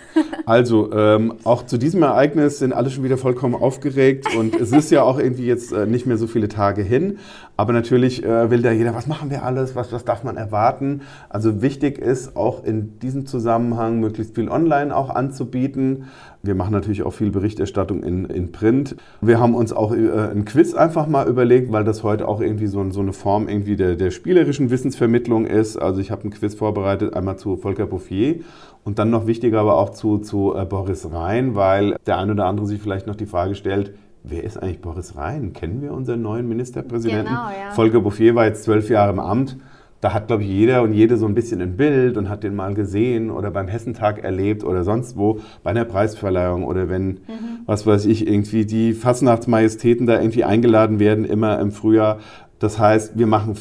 Also, 0.45 0.93
ähm, 0.93 1.35
auch 1.45 1.65
zu 1.67 1.79
diesem 1.79 2.03
Ereignis 2.03 2.59
sind 2.59 2.73
alle 2.73 2.91
schon 2.91 3.05
wieder 3.05 3.17
vollkommen 3.17 3.55
aufgeregt 3.55 4.27
und 4.37 4.57
es 4.57 4.73
ist 4.73 4.91
ja 4.91 5.03
auch 5.03 5.19
irgendwie 5.19 5.47
jetzt 5.47 5.73
äh, 5.73 5.87
nicht 5.87 6.05
mehr 6.05 6.17
so 6.17 6.27
viele 6.27 6.49
Tage 6.49 6.83
hin. 6.83 7.19
Aber 7.57 7.73
natürlich 7.73 8.25
äh, 8.25 8.51
will 8.51 8.61
da 8.61 8.73
jeder, 8.73 8.95
was 8.95 9.07
machen 9.07 9.31
wir 9.31 9.45
alles, 9.45 9.77
was, 9.77 9.93
was 9.93 10.05
darf 10.05 10.25
man 10.25 10.37
erwarten? 10.37 11.03
Also 11.29 11.63
wichtig 11.63 11.99
ist 11.99 12.37
auch 12.37 12.65
in 12.65 12.99
diesem 12.99 13.27
Zusammenhang 13.27 14.01
möglichst 14.01 14.35
viel 14.35 14.49
online 14.49 14.95
auch 14.97 15.11
anzubieten. 15.11 16.07
Wir 16.45 16.57
machen 16.57 16.73
natürlich 16.73 17.05
auch 17.05 17.13
viel 17.13 17.31
Berichterstattung 17.31 18.03
in, 18.03 18.25
in 18.25 18.51
Print. 18.51 18.97
Wir 19.21 19.39
haben 19.39 19.55
uns 19.55 19.73
auch 19.73 19.95
äh, 19.95 20.31
ein 20.33 20.45
Quiz 20.45 20.75
einfach 20.75 21.07
mal 21.07 21.29
überlegt, 21.29 21.71
weil 21.71 21.85
das 21.85 22.03
heute 22.03 22.27
auch 22.27 22.41
irgendwie 22.41 22.67
so, 22.67 22.91
so 22.91 23.01
eine 23.01 23.13
Form 23.13 23.49
irgendwie 23.49 23.77
der, 23.77 23.95
der 23.95 24.11
spielerischen 24.11 24.71
Wissensvermittlung 24.71 25.47
ist. 25.47 25.77
Also 25.77 26.01
ich 26.01 26.11
habe 26.11 26.27
ein 26.27 26.31
Quiz 26.31 26.55
vorbereitet, 26.55 27.15
einmal 27.15 27.39
zu 27.39 27.57
Volker 27.57 27.87
Bouffier 27.87 28.41
und 28.83 28.99
dann 28.99 29.11
noch 29.11 29.29
wichtiger 29.29 29.61
aber 29.61 29.77
auch 29.77 29.91
zu, 29.91 30.19
zu 30.19 30.55
äh, 30.57 30.65
Boris 30.65 31.13
Rhein, 31.13 31.55
weil 31.55 31.97
der 32.07 32.19
ein 32.19 32.31
oder 32.31 32.47
andere 32.47 32.67
sich 32.67 32.83
vielleicht 32.83 33.07
noch 33.07 33.15
die 33.15 33.27
Frage 33.27 33.55
stellt, 33.55 33.95
wer 34.25 34.43
ist 34.43 34.57
eigentlich 34.57 34.81
Boris 34.81 35.17
Rhein? 35.17 35.53
Kennen 35.53 35.81
wir 35.81 35.93
unseren 35.93 36.23
neuen 36.23 36.49
Ministerpräsidenten? 36.49 37.27
Genau, 37.27 37.51
ja. 37.51 37.71
Volker 37.71 38.01
Bouffier 38.01 38.35
war 38.35 38.47
jetzt 38.47 38.65
zwölf 38.65 38.91
Jahre 38.91 39.13
im 39.13 39.21
Amt 39.21 39.59
da 40.03 40.13
hat, 40.13 40.27
glaube 40.27 40.43
ich, 40.43 40.49
jeder 40.49 40.83
und 40.83 40.93
jede 40.93 41.17
so 41.17 41.27
ein 41.27 41.35
bisschen 41.35 41.63
ein 41.63 41.77
Bild 41.77 42.17
und 42.17 42.29
hat 42.29 42.43
den 42.43 42.57
mal 42.57 42.75
gesehen 42.75 43.31
oder 43.31 43.53
beim 43.53 43.69
Hessentag 43.69 44.25
erlebt 44.25 44.65
oder 44.65 44.83
sonst 44.83 45.17
wo, 45.17 45.39
bei 45.63 45.71
einer 45.71 45.85
Preisverleihung 45.85 46.65
oder 46.65 46.89
wenn, 46.89 47.07
mhm. 47.07 47.61
was 47.67 47.87
weiß 47.87 48.07
ich, 48.07 48.27
irgendwie 48.27 48.67
die 48.67 48.95
Fastnachtsmajestäten 48.95 50.07
da 50.07 50.21
irgendwie 50.21 50.43
eingeladen 50.43 50.99
werden, 50.99 51.25
immer 51.25 51.61
im 51.61 51.71
Frühjahr. 51.71 52.19
Das 52.59 52.81
heißt, 52.81 53.17
wir 53.17 53.29
machen 53.29 53.55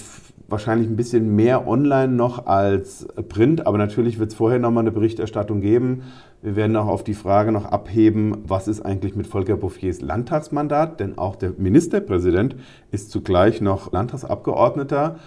wahrscheinlich 0.47 0.89
ein 0.89 0.95
bisschen 0.95 1.35
mehr 1.35 1.67
online 1.67 2.11
noch 2.11 2.47
als 2.47 3.07
Print, 3.29 3.67
aber 3.67 3.77
natürlich 3.77 4.17
wird 4.17 4.31
es 4.31 4.35
vorher 4.35 4.57
nochmal 4.57 4.81
eine 4.81 4.91
Berichterstattung 4.91 5.61
geben. 5.61 6.01
Wir 6.41 6.55
werden 6.55 6.75
auch 6.75 6.87
auf 6.87 7.03
die 7.03 7.13
Frage 7.13 7.51
noch 7.51 7.65
abheben, 7.65 8.39
was 8.47 8.67
ist 8.67 8.81
eigentlich 8.81 9.15
mit 9.15 9.27
Volker 9.27 9.57
Bouffiers 9.57 10.01
Landtagsmandat, 10.01 10.99
denn 10.99 11.19
auch 11.19 11.35
der 11.35 11.53
Ministerpräsident 11.55 12.55
ist 12.89 13.11
zugleich 13.11 13.61
noch 13.61 13.91
Landtagsabgeordneter. 13.91 15.17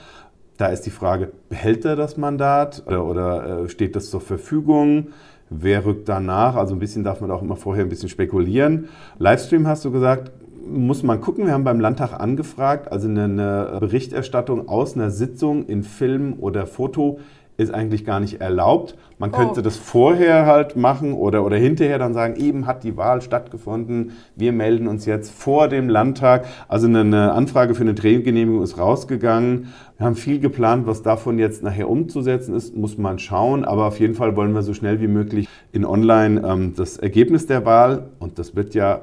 Da 0.57 0.67
ist 0.67 0.83
die 0.83 0.91
Frage, 0.91 1.33
behält 1.49 1.85
er 1.85 1.97
das 1.97 2.17
Mandat 2.17 2.85
oder, 2.87 3.05
oder 3.05 3.65
äh, 3.65 3.69
steht 3.69 3.97
das 3.97 4.11
zur 4.11 4.21
Verfügung? 4.21 5.09
Wer 5.51 5.85
rückt 5.85 6.09
danach? 6.09 6.55
Also 6.55 6.75
ein 6.75 6.79
bisschen 6.79 7.05
darf 7.05 7.21
man 7.21 7.31
auch 7.31 7.43
immer 7.43 7.57
vorher 7.57 7.85
ein 7.85 7.89
bisschen 7.89 8.09
spekulieren. 8.09 8.89
Livestream 9.19 9.67
hast 9.67 9.85
du 9.85 9.91
gesagt, 9.91 10.31
muss 10.67 11.03
man 11.03 11.21
gucken. 11.21 11.47
Wir 11.47 11.53
haben 11.53 11.65
beim 11.65 11.81
Landtag 11.81 12.19
angefragt, 12.19 12.91
also 12.91 13.09
eine 13.09 13.77
Berichterstattung 13.81 14.69
aus 14.69 14.95
einer 14.95 15.11
Sitzung 15.11 15.67
in 15.67 15.83
Film 15.83 16.37
oder 16.39 16.67
Foto 16.67 17.19
ist 17.57 17.73
eigentlich 17.73 18.05
gar 18.05 18.21
nicht 18.21 18.41
erlaubt. 18.41 18.97
Man 19.19 19.31
könnte 19.31 19.61
oh. 19.61 19.63
das 19.63 19.77
vorher 19.77 20.47
halt 20.47 20.77
machen 20.77 21.13
oder, 21.13 21.45
oder 21.45 21.57
hinterher 21.57 21.99
dann 21.99 22.13
sagen, 22.13 22.37
eben 22.37 22.67
hat 22.67 22.83
die 22.83 22.97
Wahl 22.97 23.23
stattgefunden, 23.23 24.13
wir 24.35 24.53
melden 24.53 24.89
uns 24.89 25.07
jetzt 25.07 25.31
vor 25.31 25.69
dem 25.69 25.89
Landtag. 25.89 26.47
Also 26.69 26.89
eine 26.89 27.33
Anfrage 27.33 27.75
für 27.75 27.83
eine 27.83 27.95
Drehgenehmigung 27.95 28.63
ist 28.63 28.79
rausgegangen. 28.79 29.73
Wir 29.99 30.07
haben 30.07 30.17
viel 30.17 30.41
geplant, 30.41 30.87
was 30.87 31.03
davon 31.03 31.39
jetzt 31.39 31.63
nachher 31.63 31.89
umzusetzen 31.89 32.55
ist, 32.55 32.77
muss 32.77 32.99
man 32.99 33.19
schauen. 33.21 33.65
Aber 33.65 33.87
auf 33.87 34.01
jeden 34.01 34.15
Fall 34.15 34.35
wollen 34.37 34.53
wir 34.53 34.63
so 34.63 34.75
schnell 34.75 35.01
wie 35.01 35.09
möglich 35.09 35.49
in 35.73 35.85
Online 35.85 36.43
ähm, 36.45 36.75
das 36.77 36.97
Ergebnis 36.97 37.47
der 37.47 37.65
Wahl, 37.65 38.11
und 38.19 38.39
das 38.39 38.57
wird 38.57 38.75
ja 38.75 39.03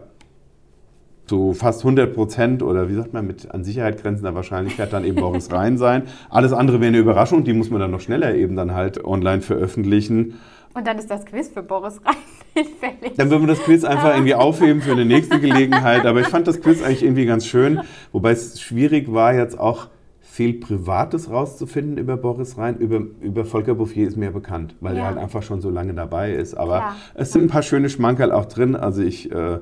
zu 1.31 1.53
fast 1.53 1.85
100 1.85 2.13
Prozent 2.13 2.61
oder 2.61 2.89
wie 2.89 2.93
sagt 2.93 3.13
man, 3.13 3.25
mit 3.25 3.49
an 3.51 3.63
Sicherheit 3.63 4.01
grenzender 4.01 4.35
Wahrscheinlichkeit 4.35 4.91
dann 4.91 5.05
eben 5.05 5.15
Boris 5.15 5.49
Rhein 5.53 5.77
sein. 5.77 6.03
Alles 6.29 6.51
andere 6.51 6.81
wäre 6.81 6.89
eine 6.89 6.97
Überraschung, 6.97 7.45
die 7.45 7.53
muss 7.53 7.69
man 7.69 7.79
dann 7.79 7.89
noch 7.89 8.01
schneller 8.01 8.35
eben 8.35 8.57
dann 8.57 8.73
halt 8.73 9.05
online 9.05 9.41
veröffentlichen. 9.41 10.33
Und 10.73 10.85
dann 10.85 10.97
ist 10.97 11.09
das 11.09 11.25
Quiz 11.25 11.47
für 11.47 11.63
Boris 11.63 12.01
Rhein 12.03 12.15
hinfällig. 12.53 13.13
Dann 13.15 13.29
würden 13.29 13.43
wir 13.43 13.55
das 13.55 13.63
Quiz 13.63 13.85
einfach 13.85 14.13
irgendwie 14.13 14.35
aufheben 14.47 14.81
für 14.81 14.91
eine 14.91 15.05
nächste 15.05 15.39
Gelegenheit. 15.39 16.05
Aber 16.05 16.19
ich 16.19 16.27
fand 16.27 16.49
das 16.49 16.59
Quiz 16.59 16.83
eigentlich 16.83 17.01
irgendwie 17.01 17.25
ganz 17.25 17.45
schön, 17.45 17.79
wobei 18.11 18.31
es 18.31 18.59
schwierig 18.59 19.13
war 19.13 19.33
jetzt 19.33 19.57
auch 19.57 19.87
viel 20.19 20.55
Privates 20.55 21.29
rauszufinden 21.29 21.97
über 21.97 22.17
Boris 22.17 22.57
Rhein. 22.57 22.75
Über, 22.75 23.03
über 23.21 23.45
Volker 23.45 23.75
Bouffier 23.75 24.05
ist 24.05 24.17
mir 24.17 24.31
bekannt, 24.31 24.75
weil 24.81 24.97
ja. 24.97 25.03
er 25.03 25.07
halt 25.07 25.17
einfach 25.17 25.43
schon 25.43 25.61
so 25.61 25.69
lange 25.69 25.93
dabei 25.93 26.33
ist. 26.33 26.55
Aber 26.55 26.79
Klar. 26.79 26.95
es 27.13 27.31
sind 27.31 27.43
ein 27.43 27.49
paar 27.49 27.63
schöne 27.63 27.89
Schmankerl 27.89 28.33
auch 28.33 28.47
drin. 28.47 28.75
Also 28.75 29.01
ich... 29.01 29.31
Äh, 29.31 29.59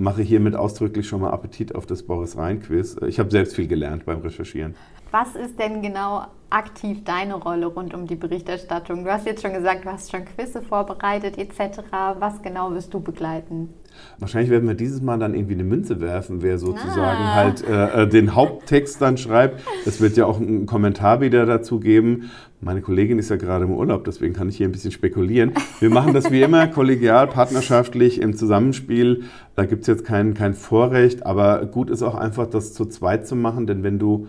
mache 0.00 0.22
hiermit 0.22 0.56
ausdrücklich 0.56 1.06
schon 1.06 1.20
mal 1.20 1.30
Appetit 1.30 1.74
auf 1.74 1.84
das 1.84 2.02
Boris 2.02 2.36
Rhein-Quiz. 2.36 2.96
Ich 3.06 3.18
habe 3.18 3.30
selbst 3.30 3.54
viel 3.54 3.68
gelernt 3.68 4.06
beim 4.06 4.20
Recherchieren. 4.20 4.74
Was 5.10 5.34
ist 5.34 5.58
denn 5.58 5.82
genau 5.82 6.24
aktiv 6.48 7.04
deine 7.04 7.34
Rolle 7.34 7.66
rund 7.66 7.92
um 7.94 8.06
die 8.06 8.16
Berichterstattung? 8.16 9.04
Du 9.04 9.12
hast 9.12 9.26
jetzt 9.26 9.42
schon 9.42 9.52
gesagt, 9.52 9.84
du 9.84 9.90
hast 9.90 10.10
schon 10.10 10.24
Quizze 10.24 10.62
vorbereitet 10.62 11.36
etc. 11.36 11.80
Was 12.18 12.40
genau 12.42 12.72
wirst 12.72 12.94
du 12.94 13.00
begleiten? 13.00 13.74
Wahrscheinlich 14.18 14.50
werden 14.50 14.68
wir 14.68 14.74
dieses 14.74 15.00
Mal 15.00 15.18
dann 15.18 15.34
irgendwie 15.34 15.54
eine 15.54 15.64
Münze 15.64 16.00
werfen, 16.00 16.42
wer 16.42 16.58
sozusagen 16.58 17.22
ah. 17.22 17.34
halt 17.34 17.64
äh, 17.66 18.02
äh, 18.02 18.08
den 18.08 18.34
Haupttext 18.34 19.00
dann 19.00 19.16
schreibt. 19.16 19.62
Es 19.86 20.00
wird 20.00 20.16
ja 20.16 20.26
auch 20.26 20.40
einen 20.40 20.66
Kommentar 20.66 21.20
wieder 21.20 21.46
dazu 21.46 21.80
geben. 21.80 22.30
Meine 22.60 22.82
Kollegin 22.82 23.18
ist 23.18 23.30
ja 23.30 23.36
gerade 23.36 23.64
im 23.64 23.72
Urlaub, 23.72 24.04
deswegen 24.04 24.34
kann 24.34 24.50
ich 24.50 24.56
hier 24.58 24.68
ein 24.68 24.72
bisschen 24.72 24.92
spekulieren. 24.92 25.52
Wir 25.78 25.88
machen 25.88 26.12
das 26.12 26.30
wie 26.30 26.42
immer 26.42 26.66
kollegial, 26.66 27.26
partnerschaftlich 27.26 28.20
im 28.20 28.36
Zusammenspiel. 28.36 29.22
Da 29.56 29.64
gibt 29.64 29.82
es 29.82 29.86
jetzt 29.86 30.04
kein, 30.04 30.34
kein 30.34 30.52
Vorrecht, 30.52 31.24
aber 31.24 31.64
gut 31.64 31.88
ist 31.88 32.02
auch 32.02 32.14
einfach, 32.14 32.46
das 32.46 32.74
zu 32.74 32.84
zweit 32.84 33.26
zu 33.26 33.34
machen, 33.34 33.66
denn 33.66 33.82
wenn 33.82 33.98
du 33.98 34.26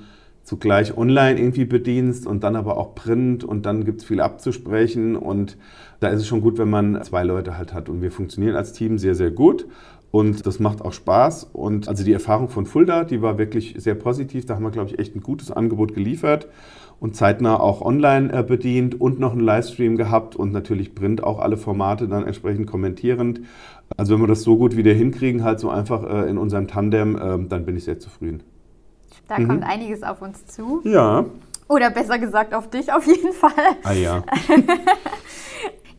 zugleich 0.52 0.98
online 0.98 1.40
irgendwie 1.40 1.64
bedienst 1.64 2.28
und 2.28 2.44
dann 2.44 2.58
aber 2.58 2.76
auch 2.76 2.94
Print 2.94 3.46
und 3.46 3.66
dann 3.66 3.86
gibt 3.86 4.02
es 4.02 4.08
viel 4.08 4.20
abzusprechen. 4.20 5.16
Und 5.16 5.58
da 6.02 6.10
ist 6.10 6.20
es 6.20 6.28
schon 6.28 6.42
gut, 6.42 6.58
wenn 6.58 6.70
man 6.70 7.02
zwei 7.04 7.24
Leute 7.24 7.58
halt 7.58 7.74
hat. 7.74 7.88
Und 7.88 8.02
wir 8.02 8.12
funktionieren 8.12 8.58
als 8.58 8.74
Team 8.74 8.98
sehr, 8.98 9.16
sehr 9.16 9.32
gut. 9.32 9.66
Und 10.12 10.46
das 10.46 10.60
macht 10.60 10.82
auch 10.82 10.92
Spaß. 10.92 11.46
Und 11.54 11.88
also 11.88 12.04
die 12.04 12.12
Erfahrung 12.12 12.50
von 12.50 12.66
Fulda, 12.66 13.06
die 13.06 13.22
war 13.22 13.38
wirklich 13.38 13.76
sehr 13.78 13.96
positiv, 13.96 14.46
da 14.46 14.56
haben 14.56 14.64
wir 14.64 14.72
glaube 14.72 14.90
ich 14.90 15.00
echt 15.00 15.16
ein 15.16 15.22
gutes 15.22 15.52
Angebot 15.52 15.94
geliefert 15.94 16.50
und 17.00 17.16
zeitnah 17.16 17.58
auch 17.58 17.82
online 17.82 18.34
äh, 18.34 18.44
bedient 18.44 19.00
und 19.00 19.22
noch 19.22 19.32
einen 19.32 19.40
Livestream 19.40 19.96
gehabt 19.96 20.36
und 20.36 20.52
natürlich 20.52 20.94
Print 20.96 21.24
auch 21.24 21.40
alle 21.40 21.56
Formate 21.56 22.10
dann 22.10 22.26
entsprechend 22.26 22.68
kommentierend. 22.68 23.40
Also 23.96 24.16
wenn 24.16 24.22
wir 24.22 24.28
das 24.28 24.42
so 24.42 24.58
gut 24.58 24.76
wieder 24.76 24.92
hinkriegen, 24.92 25.46
halt 25.46 25.62
so 25.62 25.70
einfach 25.70 26.04
äh, 26.04 26.30
in 26.30 26.38
unserem 26.38 26.68
Tandem, 26.68 27.16
äh, 27.16 27.48
dann 27.48 27.64
bin 27.66 27.78
ich 27.78 27.86
sehr 27.86 28.00
zufrieden. 28.00 28.44
Da 29.32 29.40
mhm. 29.40 29.48
kommt 29.48 29.64
einiges 29.64 30.04
auf 30.04 30.22
uns 30.22 30.46
zu. 30.46 30.82
Ja. 30.84 31.24
Oder 31.70 31.90
besser 31.90 32.20
gesagt 32.20 32.54
auf 32.54 32.70
dich 32.70 32.92
auf 32.92 33.08
jeden 33.08 33.32
Fall. 33.32 33.78
Ah 33.82 33.94
ja. 33.94 34.24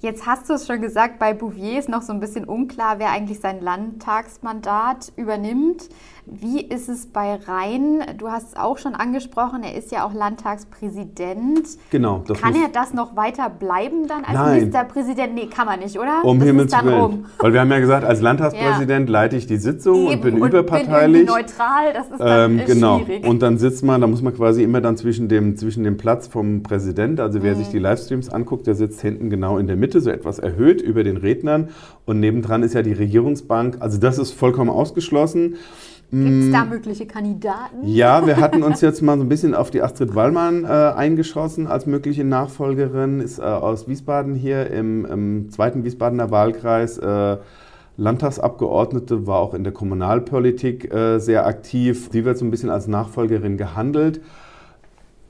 Jetzt 0.02 0.26
hast 0.26 0.50
du 0.50 0.54
es 0.54 0.66
schon 0.66 0.80
gesagt, 0.80 1.20
bei 1.20 1.32
Bouvier 1.32 1.78
ist 1.78 1.88
noch 1.88 2.02
so 2.02 2.12
ein 2.12 2.18
bisschen 2.18 2.44
unklar, 2.44 2.98
wer 2.98 3.12
eigentlich 3.12 3.38
sein 3.38 3.60
Landtagsmandat 3.60 5.12
übernimmt. 5.14 5.88
Wie 6.26 6.60
ist 6.60 6.88
es 6.88 7.06
bei 7.06 7.34
Rhein? 7.34 8.00
Du 8.18 8.28
hast 8.28 8.48
es 8.48 8.56
auch 8.56 8.78
schon 8.78 8.94
angesprochen, 8.94 9.62
er 9.62 9.76
ist 9.76 9.92
ja 9.92 10.04
auch 10.04 10.12
Landtagspräsident. 10.12 11.68
Genau. 11.90 12.24
kann 12.40 12.54
er 12.54 12.68
das 12.72 12.94
noch 12.94 13.16
weiter 13.16 13.48
bleiben 13.48 14.08
dann 14.08 14.24
als 14.24 14.34
Nein. 14.34 14.54
Ministerpräsident? 14.54 15.34
Nee, 15.34 15.46
kann 15.46 15.66
man 15.66 15.80
nicht, 15.80 15.98
oder? 15.98 16.24
Um 16.24 16.38
das 16.38 16.48
Himmels 16.48 16.72
Willen. 16.72 17.00
Um. 17.00 17.24
Weil 17.38 17.52
wir 17.52 17.60
haben 17.60 17.70
ja 17.70 17.80
gesagt, 17.80 18.04
als 18.04 18.20
Landtagspräsident 18.20 19.08
ja. 19.08 19.12
leite 19.12 19.36
ich 19.36 19.46
die 19.46 19.56
Sitzung 19.56 20.06
Eben. 20.06 20.12
und 20.12 20.20
bin 20.22 20.42
und 20.42 20.48
überparteilich. 20.48 21.26
Bin 21.26 21.34
neutral, 21.34 21.92
das 21.92 22.10
ist 22.10 22.20
dann 22.20 22.58
ähm, 22.58 22.66
genau. 22.66 23.00
schwierig. 23.00 23.26
Und 23.26 23.42
dann 23.42 23.58
sitzt 23.58 23.84
man, 23.84 24.00
da 24.00 24.06
muss 24.06 24.22
man 24.22 24.34
quasi 24.34 24.62
immer 24.62 24.80
dann 24.80 24.96
zwischen 24.96 25.28
dem, 25.28 25.56
zwischen 25.56 25.82
dem 25.82 25.96
Platz 25.96 26.28
vom 26.28 26.62
Präsident, 26.62 27.18
also 27.18 27.42
wer 27.42 27.54
mhm. 27.54 27.58
sich 27.58 27.68
die 27.68 27.78
Livestreams 27.78 28.30
anguckt, 28.30 28.66
der 28.68 28.74
sitzt 28.76 29.00
hinten 29.00 29.28
genau 29.28 29.58
in 29.58 29.66
der 29.66 29.76
Mitte, 29.76 29.91
so 30.00 30.10
etwas 30.10 30.38
erhöht 30.38 30.80
über 30.80 31.04
den 31.04 31.16
Rednern. 31.16 31.68
Und 32.04 32.20
nebendran 32.20 32.62
ist 32.62 32.74
ja 32.74 32.82
die 32.82 32.92
Regierungsbank. 32.92 33.76
Also 33.80 33.98
das 33.98 34.18
ist 34.18 34.32
vollkommen 34.32 34.70
ausgeschlossen. 34.70 35.56
Gibt 36.10 36.44
es 36.44 36.52
da 36.52 36.64
mm. 36.66 36.68
mögliche 36.68 37.06
Kandidaten? 37.06 37.86
Ja, 37.86 38.26
wir 38.26 38.36
hatten 38.36 38.62
uns 38.62 38.80
jetzt 38.82 39.00
mal 39.00 39.16
so 39.16 39.24
ein 39.24 39.30
bisschen 39.30 39.54
auf 39.54 39.70
die 39.70 39.80
Astrid 39.80 40.14
Wallmann 40.14 40.64
äh, 40.64 40.68
eingeschossen 40.68 41.66
als 41.66 41.86
mögliche 41.86 42.22
Nachfolgerin. 42.22 43.20
Ist 43.20 43.38
äh, 43.38 43.42
aus 43.42 43.88
Wiesbaden 43.88 44.34
hier 44.34 44.70
im, 44.70 45.06
im 45.06 45.50
zweiten 45.50 45.84
Wiesbadener 45.84 46.30
Wahlkreis. 46.30 46.98
Äh, 46.98 47.38
Landtagsabgeordnete, 47.96 49.26
war 49.26 49.38
auch 49.38 49.54
in 49.54 49.64
der 49.64 49.72
Kommunalpolitik 49.72 50.92
äh, 50.92 51.18
sehr 51.18 51.46
aktiv. 51.46 52.08
Sie 52.12 52.24
wird 52.24 52.38
so 52.38 52.44
ein 52.44 52.50
bisschen 52.50 52.70
als 52.70 52.88
Nachfolgerin 52.88 53.56
gehandelt. 53.56 54.20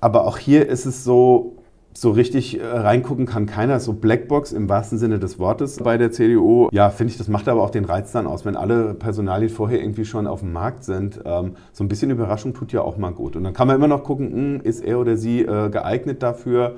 Aber 0.01 0.27
auch 0.27 0.39
hier 0.39 0.69
ist 0.69 0.85
es 0.85 1.05
so, 1.05 1.57
so 1.95 2.11
richtig 2.11 2.59
äh, 2.59 2.65
reingucken 2.65 3.27
kann 3.27 3.47
keiner. 3.47 3.81
So 3.81 3.93
Blackbox 3.93 4.53
im 4.53 4.69
wahrsten 4.69 4.99
Sinne 4.99 5.19
des 5.19 5.39
Wortes 5.39 5.77
bei 5.79 5.99
der 5.99 6.11
CDU. 6.11 6.69
Ja, 6.73 6.91
finde 6.91 7.13
ich, 7.13 7.19
das 7.19 7.29
macht 7.29 7.49
aber 7.49 7.63
auch 7.63 7.71
den 7.71 7.85
Reiz 7.85 8.13
dann 8.13 8.27
aus, 8.27 8.45
wenn 8.45 8.57
alle 8.57 8.95
Personalien 8.95 9.51
vorher 9.51 9.81
irgendwie 9.81 10.05
schon 10.05 10.27
auf 10.27 10.41
dem 10.41 10.53
Markt 10.53 10.85
sind. 10.85 11.21
Ähm, 11.25 11.57
so 11.73 11.85
ein 11.85 11.89
bisschen 11.89 12.11
Überraschung 12.11 12.55
tut 12.55 12.73
ja 12.73 12.83
auch 12.83 12.97
mal 12.97 13.13
gut. 13.13 13.37
Und 13.37 13.45
dann 13.45 13.53
kann 13.53 13.67
man 13.67 13.77
immer 13.77 13.89
noch 13.89 14.05
gucken, 14.05 14.31
mh, 14.31 14.59
hm, 14.59 14.61
ist 14.63 14.83
er 14.83 14.99
oder 14.99 15.17
sie 15.17 15.43
äh, 15.43 15.71
geeignet 15.71 16.23
dafür. 16.23 16.77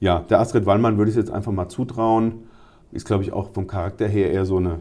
Ja, 0.00 0.20
der 0.28 0.40
Astrid 0.40 0.66
Wallmann 0.66 0.98
würde 0.98 1.10
ich 1.10 1.16
jetzt 1.16 1.30
einfach 1.30 1.52
mal 1.52 1.68
zutrauen. 1.68 2.44
Ist, 2.92 3.06
glaube 3.06 3.22
ich, 3.22 3.32
auch 3.32 3.50
vom 3.50 3.66
Charakter 3.66 4.06
her 4.06 4.32
eher 4.32 4.44
so 4.44 4.56
eine 4.56 4.80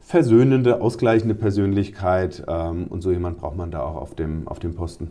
versöhnende, 0.00 0.80
ausgleichende 0.80 1.34
Persönlichkeit. 1.34 2.44
Ähm, 2.48 2.86
und 2.88 3.02
so 3.02 3.10
jemand 3.10 3.38
braucht 3.38 3.56
man 3.56 3.70
da 3.70 3.82
auch 3.82 3.96
auf 3.96 4.14
dem, 4.14 4.48
auf 4.48 4.58
dem 4.58 4.74
Posten. 4.74 5.10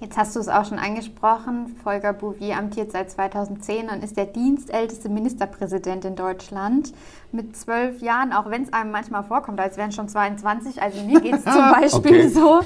Jetzt 0.00 0.16
hast 0.16 0.36
du 0.36 0.40
es 0.40 0.48
auch 0.48 0.64
schon 0.64 0.78
angesprochen. 0.78 1.74
Volker 1.82 2.12
Bouvier 2.12 2.56
amtiert 2.56 2.92
seit 2.92 3.10
2010 3.10 3.88
und 3.88 4.04
ist 4.04 4.16
der 4.16 4.26
dienstälteste 4.26 5.08
Ministerpräsident 5.08 6.04
in 6.04 6.14
Deutschland 6.14 6.92
mit 7.32 7.56
zwölf 7.56 8.00
Jahren, 8.00 8.32
auch 8.32 8.48
wenn 8.48 8.62
es 8.62 8.72
einem 8.72 8.92
manchmal 8.92 9.24
vorkommt, 9.24 9.58
als 9.58 9.76
wären 9.76 9.90
schon 9.90 10.08
22. 10.08 10.80
Also 10.80 11.02
mir 11.02 11.20
geht 11.20 11.34
es 11.34 11.44
zum 11.44 11.72
Beispiel 11.80 12.28
so. 12.28 12.60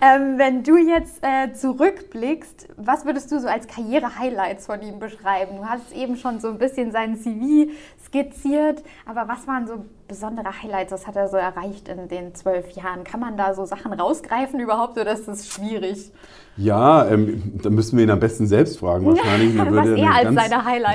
Ähm, 0.00 0.36
wenn 0.36 0.64
du 0.64 0.76
jetzt 0.76 1.22
äh, 1.22 1.52
zurückblickst, 1.52 2.68
was 2.76 3.04
würdest 3.04 3.30
du 3.30 3.38
so 3.38 3.46
als 3.46 3.68
Karriere-Highlights 3.68 4.66
von 4.66 4.82
ihm 4.82 4.98
beschreiben? 4.98 5.58
Du 5.58 5.66
hast 5.66 5.92
eben 5.92 6.16
schon 6.16 6.40
so 6.40 6.48
ein 6.48 6.58
bisschen 6.58 6.90
seinen 6.90 7.16
CV 7.16 7.70
skizziert, 8.04 8.82
aber 9.06 9.28
was 9.28 9.46
waren 9.46 9.68
so 9.68 9.84
besondere 10.08 10.62
Highlights? 10.62 10.92
Was 10.92 11.06
hat 11.06 11.16
er 11.16 11.28
so 11.28 11.36
erreicht 11.36 11.88
in 11.88 12.08
den 12.08 12.34
zwölf 12.34 12.70
Jahren? 12.72 13.04
Kann 13.04 13.20
man 13.20 13.36
da 13.36 13.54
so 13.54 13.64
Sachen 13.64 13.92
rausgreifen 13.92 14.60
überhaupt 14.60 14.98
oder 14.98 15.12
ist 15.12 15.28
das 15.28 15.48
schwierig? 15.48 16.12
Ja, 16.56 17.08
ähm, 17.08 17.54
da 17.62 17.68
müssen 17.68 17.96
wir 17.96 18.04
ihn 18.04 18.10
am 18.10 18.20
besten 18.20 18.46
selbst 18.46 18.78
fragen 18.78 19.04
wahrscheinlich. 19.06 19.54
Man 19.56 19.72
würde 19.72 19.94
eine 19.94 20.24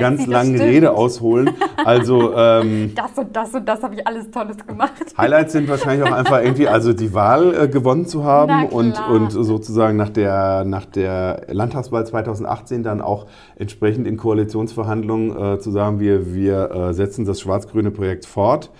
ganz 0.00 0.26
lange 0.26 0.58
Rede 0.58 0.92
ausholen. 0.92 1.50
Also 1.84 2.34
ähm, 2.36 2.92
das 2.94 3.18
und 3.18 3.36
das 3.36 3.54
und 3.54 3.68
das 3.68 3.82
habe 3.82 3.94
ich 3.94 4.06
alles 4.06 4.30
Tolles 4.30 4.56
gemacht. 4.66 4.92
Highlights 5.18 5.52
sind 5.52 5.68
wahrscheinlich 5.68 6.08
auch 6.08 6.14
einfach 6.14 6.42
irgendwie, 6.42 6.66
also 6.66 6.94
die 6.94 7.12
Wahl 7.12 7.54
äh, 7.54 7.68
gewonnen 7.68 8.06
zu 8.06 8.24
haben 8.24 8.68
und, 8.68 8.98
und 9.10 9.30
sozusagen 9.30 9.98
nach 9.98 10.08
der, 10.08 10.64
nach 10.64 10.86
der 10.86 11.42
Landtagswahl 11.48 12.06
2018 12.06 12.82
dann 12.82 13.02
auch 13.02 13.26
entsprechend 13.56 14.06
in 14.06 14.16
Koalitionsverhandlungen 14.16 15.56
äh, 15.56 15.58
zu 15.58 15.70
sagen, 15.70 16.00
wir, 16.00 16.32
wir 16.32 16.70
äh, 16.70 16.94
setzen 16.94 17.26
das 17.26 17.38
schwarz-grüne 17.38 17.90
Projekt 17.90 18.24
fort, 18.24 18.70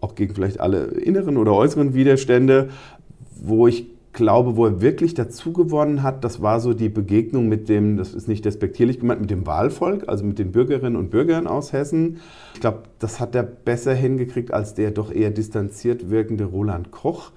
auch 0.00 0.14
gegen 0.14 0.34
vielleicht 0.34 0.60
alle 0.60 0.84
inneren 0.84 1.36
oder 1.36 1.54
äußeren 1.54 1.94
Widerstände, 1.94 2.70
wo 3.40 3.66
ich 3.66 3.86
glaube, 4.12 4.56
wo 4.56 4.66
er 4.66 4.80
wirklich 4.80 5.14
dazu 5.14 5.52
gewonnen 5.52 6.02
hat, 6.02 6.24
das 6.24 6.42
war 6.42 6.60
so 6.60 6.74
die 6.74 6.88
Begegnung 6.88 7.48
mit 7.48 7.68
dem, 7.68 7.96
das 7.96 8.12
ist 8.12 8.28
nicht 8.28 8.44
despektierlich 8.44 8.98
gemeint, 8.98 9.20
mit 9.20 9.30
dem 9.30 9.46
Wahlvolk, 9.46 10.08
also 10.08 10.24
mit 10.24 10.38
den 10.38 10.52
Bürgerinnen 10.52 10.96
und 10.96 11.10
Bürgern 11.10 11.46
aus 11.46 11.72
Hessen. 11.72 12.18
Ich 12.54 12.60
glaube, 12.60 12.82
das 12.98 13.20
hat 13.20 13.34
er 13.34 13.44
besser 13.44 13.94
hingekriegt 13.94 14.52
als 14.52 14.74
der 14.74 14.90
doch 14.90 15.12
eher 15.12 15.30
distanziert 15.30 16.10
wirkende 16.10 16.44
Roland 16.44 16.90
Koch 16.90 17.30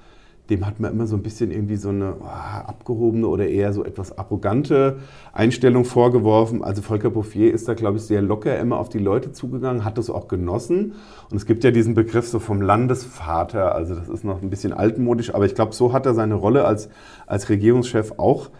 dem 0.49 0.65
hat 0.65 0.79
man 0.79 0.91
immer 0.91 1.07
so 1.07 1.15
ein 1.15 1.23
bisschen 1.23 1.51
irgendwie 1.51 1.77
so 1.77 1.89
eine 1.89 2.15
oh, 2.19 2.25
abgehobene 2.25 3.27
oder 3.27 3.47
eher 3.47 3.71
so 3.71 3.85
etwas 3.85 4.17
arrogante 4.17 4.97
Einstellung 5.31 5.85
vorgeworfen. 5.85 6.63
Also 6.63 6.81
Volker 6.81 7.09
Bouffier 7.09 7.53
ist 7.53 7.67
da, 7.67 7.73
glaube 7.73 7.97
ich, 7.97 8.03
sehr 8.03 8.21
locker 8.21 8.59
immer 8.59 8.77
auf 8.77 8.89
die 8.89 8.99
Leute 8.99 9.31
zugegangen, 9.31 9.85
hat 9.85 9.97
das 9.97 10.09
auch 10.09 10.27
genossen. 10.27 10.93
Und 11.29 11.37
es 11.37 11.45
gibt 11.45 11.63
ja 11.63 11.71
diesen 11.71 11.93
Begriff 11.93 12.27
so 12.27 12.39
vom 12.39 12.61
Landesvater, 12.61 13.73
also 13.73 13.95
das 13.95 14.09
ist 14.09 14.23
noch 14.25 14.41
ein 14.41 14.49
bisschen 14.49 14.73
altmodisch, 14.73 15.33
aber 15.33 15.45
ich 15.45 15.55
glaube, 15.55 15.73
so 15.73 15.93
hat 15.93 16.05
er 16.05 16.13
seine 16.13 16.35
Rolle 16.35 16.65
als, 16.65 16.89
als 17.25 17.49
Regierungschef 17.49 18.13
auch 18.17 18.47
äh, 18.47 18.51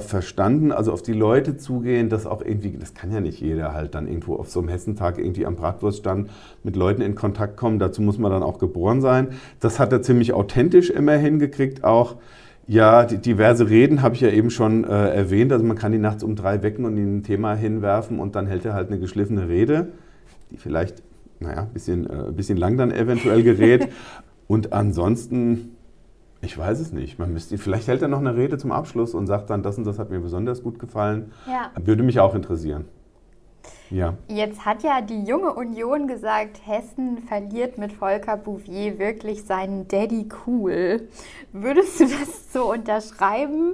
verstanden, 0.00 0.72
also 0.72 0.92
auf 0.92 1.02
die 1.02 1.12
Leute 1.12 1.56
zugehen, 1.56 2.08
das 2.08 2.26
auch 2.26 2.42
irgendwie, 2.42 2.76
das 2.78 2.94
kann 2.94 3.12
ja 3.12 3.20
nicht 3.20 3.40
jeder 3.40 3.72
halt 3.72 3.94
dann 3.94 4.06
irgendwo 4.06 4.36
auf 4.36 4.50
so 4.50 4.60
einem 4.60 4.68
Hessentag 4.68 5.18
irgendwie 5.18 5.46
am 5.46 5.56
Bratwurststand 5.56 6.30
mit 6.62 6.76
Leuten 6.76 7.02
in 7.02 7.14
Kontakt 7.14 7.56
kommen, 7.56 7.78
dazu 7.78 8.02
muss 8.02 8.18
man 8.18 8.30
dann 8.30 8.42
auch 8.42 8.58
geboren 8.58 9.00
sein. 9.00 9.28
Das 9.60 9.78
hat 9.78 9.92
er 9.92 10.02
ziemlich 10.02 10.32
authentisch 10.32 10.90
immer 10.90 11.16
hingekriegt, 11.16 11.84
auch 11.84 12.16
ja, 12.66 13.04
diverse 13.04 13.68
Reden 13.68 14.00
habe 14.00 14.14
ich 14.14 14.20
ja 14.20 14.28
eben 14.28 14.50
schon 14.50 14.84
äh, 14.84 14.88
erwähnt, 14.88 15.52
also 15.52 15.64
man 15.64 15.76
kann 15.76 15.92
ihn 15.92 16.02
nachts 16.02 16.22
um 16.22 16.36
drei 16.36 16.62
wecken 16.62 16.84
und 16.84 16.96
ihn 16.96 17.16
ein 17.16 17.22
Thema 17.24 17.54
hinwerfen 17.54 18.20
und 18.20 18.36
dann 18.36 18.46
hält 18.46 18.64
er 18.64 18.74
halt 18.74 18.88
eine 18.88 19.00
geschliffene 19.00 19.48
Rede, 19.48 19.88
die 20.52 20.56
vielleicht, 20.56 21.02
naja, 21.40 21.62
ein 21.62 21.72
bisschen, 21.72 22.08
äh, 22.08 22.30
bisschen 22.30 22.56
lang 22.56 22.76
dann 22.76 22.92
eventuell 22.92 23.42
gerät. 23.42 23.88
und 24.46 24.72
ansonsten 24.72 25.76
ich 26.42 26.56
weiß 26.56 26.80
es 26.80 26.92
nicht. 26.92 27.18
Man 27.18 27.32
müsste, 27.32 27.58
vielleicht 27.58 27.88
hält 27.88 28.02
er 28.02 28.08
noch 28.08 28.18
eine 28.18 28.34
Rede 28.34 28.56
zum 28.58 28.72
Abschluss 28.72 29.14
und 29.14 29.26
sagt 29.26 29.50
dann, 29.50 29.62
das 29.62 29.76
und 29.78 29.84
das 29.84 29.98
hat 29.98 30.10
mir 30.10 30.20
besonders 30.20 30.62
gut 30.62 30.78
gefallen. 30.78 31.32
Ja. 31.46 31.70
Würde 31.84 32.02
mich 32.02 32.18
auch 32.20 32.34
interessieren. 32.34 32.86
Ja. 33.90 34.14
Jetzt 34.28 34.64
hat 34.64 34.84
ja 34.84 35.00
die 35.00 35.24
junge 35.24 35.52
Union 35.52 36.06
gesagt, 36.06 36.60
Hessen 36.64 37.18
verliert 37.18 37.76
mit 37.76 37.92
Volker 37.92 38.36
Bouvier 38.36 38.98
wirklich 38.98 39.44
seinen 39.44 39.88
Daddy 39.88 40.28
cool. 40.46 41.08
Würdest 41.52 41.98
du 41.98 42.04
das 42.04 42.52
so 42.52 42.70
unterschreiben? 42.70 43.72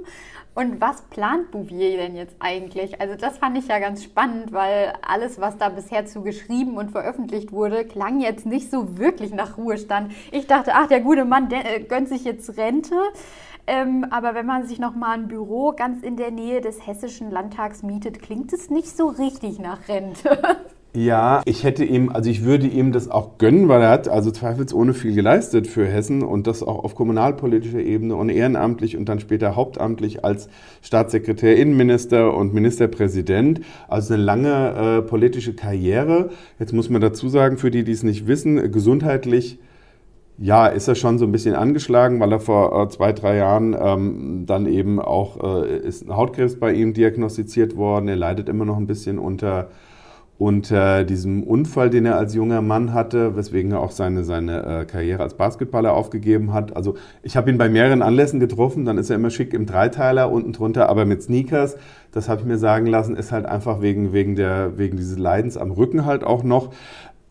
Und 0.57 0.81
was 0.81 1.03
plant 1.03 1.51
Bouvier 1.51 1.97
denn 1.97 2.15
jetzt 2.15 2.35
eigentlich? 2.39 2.99
Also 2.99 3.13
das 3.15 3.37
fand 3.37 3.59
ich 3.59 3.67
ja 3.67 3.77
ganz 3.77 4.03
spannend, 4.03 4.51
weil 4.51 4.91
alles, 5.07 5.39
was 5.39 5.59
da 5.59 5.69
bisher 5.69 6.07
zu 6.07 6.23
geschrieben 6.23 6.77
und 6.77 6.89
veröffentlicht 6.89 7.51
wurde, 7.51 7.85
klang 7.85 8.21
jetzt 8.21 8.47
nicht 8.47 8.71
so 8.71 8.97
wirklich 8.97 9.31
nach 9.31 9.59
Ruhestand. 9.59 10.13
Ich 10.31 10.47
dachte, 10.47 10.71
ach, 10.73 10.87
der 10.87 11.01
gute 11.01 11.25
Mann 11.25 11.49
der, 11.49 11.75
äh, 11.75 11.83
gönnt 11.83 12.09
sich 12.09 12.23
jetzt 12.23 12.57
Rente. 12.57 12.95
Ähm, 13.67 14.07
aber 14.09 14.33
wenn 14.33 14.47
man 14.47 14.65
sich 14.65 14.79
nochmal 14.79 15.19
ein 15.19 15.27
Büro 15.27 15.73
ganz 15.73 16.01
in 16.01 16.17
der 16.17 16.31
Nähe 16.31 16.59
des 16.59 16.87
Hessischen 16.87 17.29
Landtags 17.29 17.83
mietet, 17.83 18.19
klingt 18.23 18.51
es 18.51 18.71
nicht 18.71 18.97
so 18.97 19.09
richtig 19.09 19.59
nach 19.59 19.87
Rente. 19.87 20.57
Ja, 20.93 21.43
ich 21.45 21.63
hätte 21.63 21.83
ihm, 21.83 22.09
also 22.09 22.29
ich 22.29 22.43
würde 22.43 22.65
ihm 22.65 22.91
das 22.91 23.07
auch 23.07 23.37
gönnen, 23.37 23.67
weil 23.67 23.83
er 23.83 23.89
hat 23.89 24.07
also 24.07 24.31
zweifelsohne 24.31 24.95
viel 24.95 25.13
geleistet 25.13 25.67
für 25.67 25.85
Hessen 25.85 26.23
und 26.23 26.47
das 26.47 26.63
auch 26.63 26.83
auf 26.83 26.95
kommunalpolitischer 26.95 27.81
Ebene 27.81 28.15
und 28.15 28.29
ehrenamtlich 28.29 28.97
und 28.97 29.07
dann 29.07 29.19
später 29.19 29.55
hauptamtlich 29.55 30.25
als 30.25 30.49
Staatssekretär, 30.81 31.55
Innenminister 31.57 32.35
und 32.35 32.53
Ministerpräsident. 32.53 33.61
Also 33.87 34.15
eine 34.15 34.23
lange 34.23 34.99
äh, 34.99 35.01
politische 35.03 35.53
Karriere. 35.53 36.29
Jetzt 36.57 36.73
muss 36.73 36.89
man 36.89 37.01
dazu 37.01 37.29
sagen, 37.29 37.57
für 37.57 37.69
die, 37.69 37.83
die 37.83 37.91
es 37.91 38.01
nicht 38.01 38.25
wissen, 38.25 38.71
gesundheitlich 38.71 39.59
ja, 40.39 40.67
ist 40.67 40.87
er 40.87 40.95
schon 40.95 41.17
so 41.17 41.25
ein 41.25 41.31
bisschen 41.31 41.55
angeschlagen, 41.55 42.19
weil 42.19 42.31
er 42.31 42.39
vor 42.39 42.79
äh, 42.79 42.89
zwei, 42.89 43.11
drei 43.11 43.37
Jahren 43.37 43.75
ähm, 43.79 44.43
dann 44.45 44.67
eben 44.67 44.99
auch, 44.99 45.63
äh, 45.63 45.77
ist 45.79 46.07
ein 46.07 46.15
Hautkrebs 46.15 46.59
bei 46.59 46.73
ihm 46.73 46.93
diagnostiziert 46.93 47.75
worden. 47.75 48.07
Er 48.07 48.15
leidet 48.15 48.47
immer 48.47 48.65
noch 48.65 48.77
ein 48.77 48.87
bisschen 48.87 49.17
unter 49.19 49.69
unter 50.39 51.03
diesem 51.03 51.43
Unfall, 51.43 51.89
den 51.89 52.05
er 52.05 52.17
als 52.17 52.35
junger 52.35 52.61
Mann 52.61 52.93
hatte, 52.93 53.35
weswegen 53.35 53.71
er 53.71 53.79
auch 53.79 53.89
seine, 53.89 54.23
seine 54.23 54.81
äh, 54.81 54.85
Karriere 54.85 55.23
als 55.23 55.33
Basketballer 55.33 55.93
aufgegeben 55.93 56.53
hat. 56.53 56.75
Also 56.75 56.95
ich 57.23 57.35
habe 57.35 57.49
ihn 57.49 57.57
bei 57.57 57.69
mehreren 57.69 58.03
Anlässen 58.03 58.39
getroffen, 58.39 58.85
dann 58.85 58.99
ist 58.99 59.09
er 59.09 59.15
immer 59.15 59.31
schick 59.31 59.53
im 59.53 59.65
Dreiteiler, 59.65 60.31
unten 60.31 60.53
drunter 60.53 60.89
aber 60.89 61.05
mit 61.05 61.23
Sneakers. 61.23 61.75
Das 62.11 62.29
habe 62.29 62.41
ich 62.41 62.47
mir 62.47 62.59
sagen 62.59 62.85
lassen, 62.85 63.15
ist 63.15 63.31
halt 63.31 63.47
einfach 63.47 63.81
wegen, 63.81 64.13
wegen, 64.13 64.35
der, 64.35 64.77
wegen 64.77 64.97
dieses 64.97 65.17
Leidens 65.17 65.57
am 65.57 65.71
Rücken 65.71 66.05
halt 66.05 66.23
auch 66.23 66.43
noch. 66.43 66.71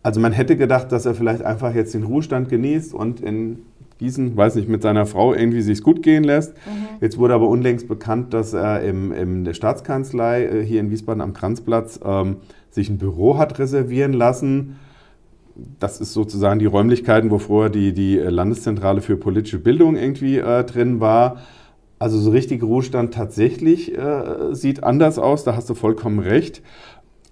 Also 0.02 0.20
man 0.20 0.32
hätte 0.32 0.56
gedacht, 0.56 0.90
dass 0.90 1.06
er 1.06 1.14
vielleicht 1.14 1.42
einfach 1.42 1.74
jetzt 1.74 1.94
den 1.94 2.02
Ruhestand 2.02 2.48
genießt 2.48 2.92
und 2.92 3.20
in 3.20 3.60
Gießen, 3.98 4.36
weiß 4.36 4.56
nicht, 4.56 4.68
mit 4.68 4.82
seiner 4.82 5.06
Frau 5.06 5.32
irgendwie 5.32 5.62
sich 5.62 5.82
gut 5.82 6.02
gehen 6.02 6.22
lässt. 6.22 6.54
Mhm. 6.66 6.98
Jetzt 7.00 7.16
wurde 7.18 7.34
aber 7.34 7.48
unlängst 7.48 7.88
bekannt, 7.88 8.34
dass 8.34 8.52
er 8.52 8.82
im, 8.82 9.10
in 9.12 9.44
der 9.44 9.54
Staatskanzlei 9.54 10.44
äh, 10.44 10.64
hier 10.64 10.80
in 10.80 10.90
Wiesbaden 10.90 11.22
am 11.22 11.32
Kranzplatz 11.32 11.98
ähm, 12.04 12.36
sich 12.76 12.90
ein 12.90 12.98
Büro 12.98 13.38
hat 13.38 13.58
reservieren 13.58 14.12
lassen. 14.12 14.76
Das 15.80 16.00
ist 16.00 16.12
sozusagen 16.12 16.60
die 16.60 16.66
Räumlichkeiten, 16.66 17.30
wo 17.30 17.38
vorher 17.38 17.70
die, 17.70 17.92
die 17.92 18.16
Landeszentrale 18.16 19.00
für 19.00 19.16
politische 19.16 19.58
Bildung 19.58 19.96
irgendwie 19.96 20.36
äh, 20.38 20.62
drin 20.62 21.00
war. 21.00 21.38
Also 21.98 22.18
so 22.18 22.30
richtig 22.30 22.62
Ruhestand 22.62 23.14
tatsächlich 23.14 23.96
äh, 23.96 24.54
sieht 24.54 24.84
anders 24.84 25.18
aus, 25.18 25.44
da 25.44 25.56
hast 25.56 25.70
du 25.70 25.74
vollkommen 25.74 26.18
recht. 26.18 26.62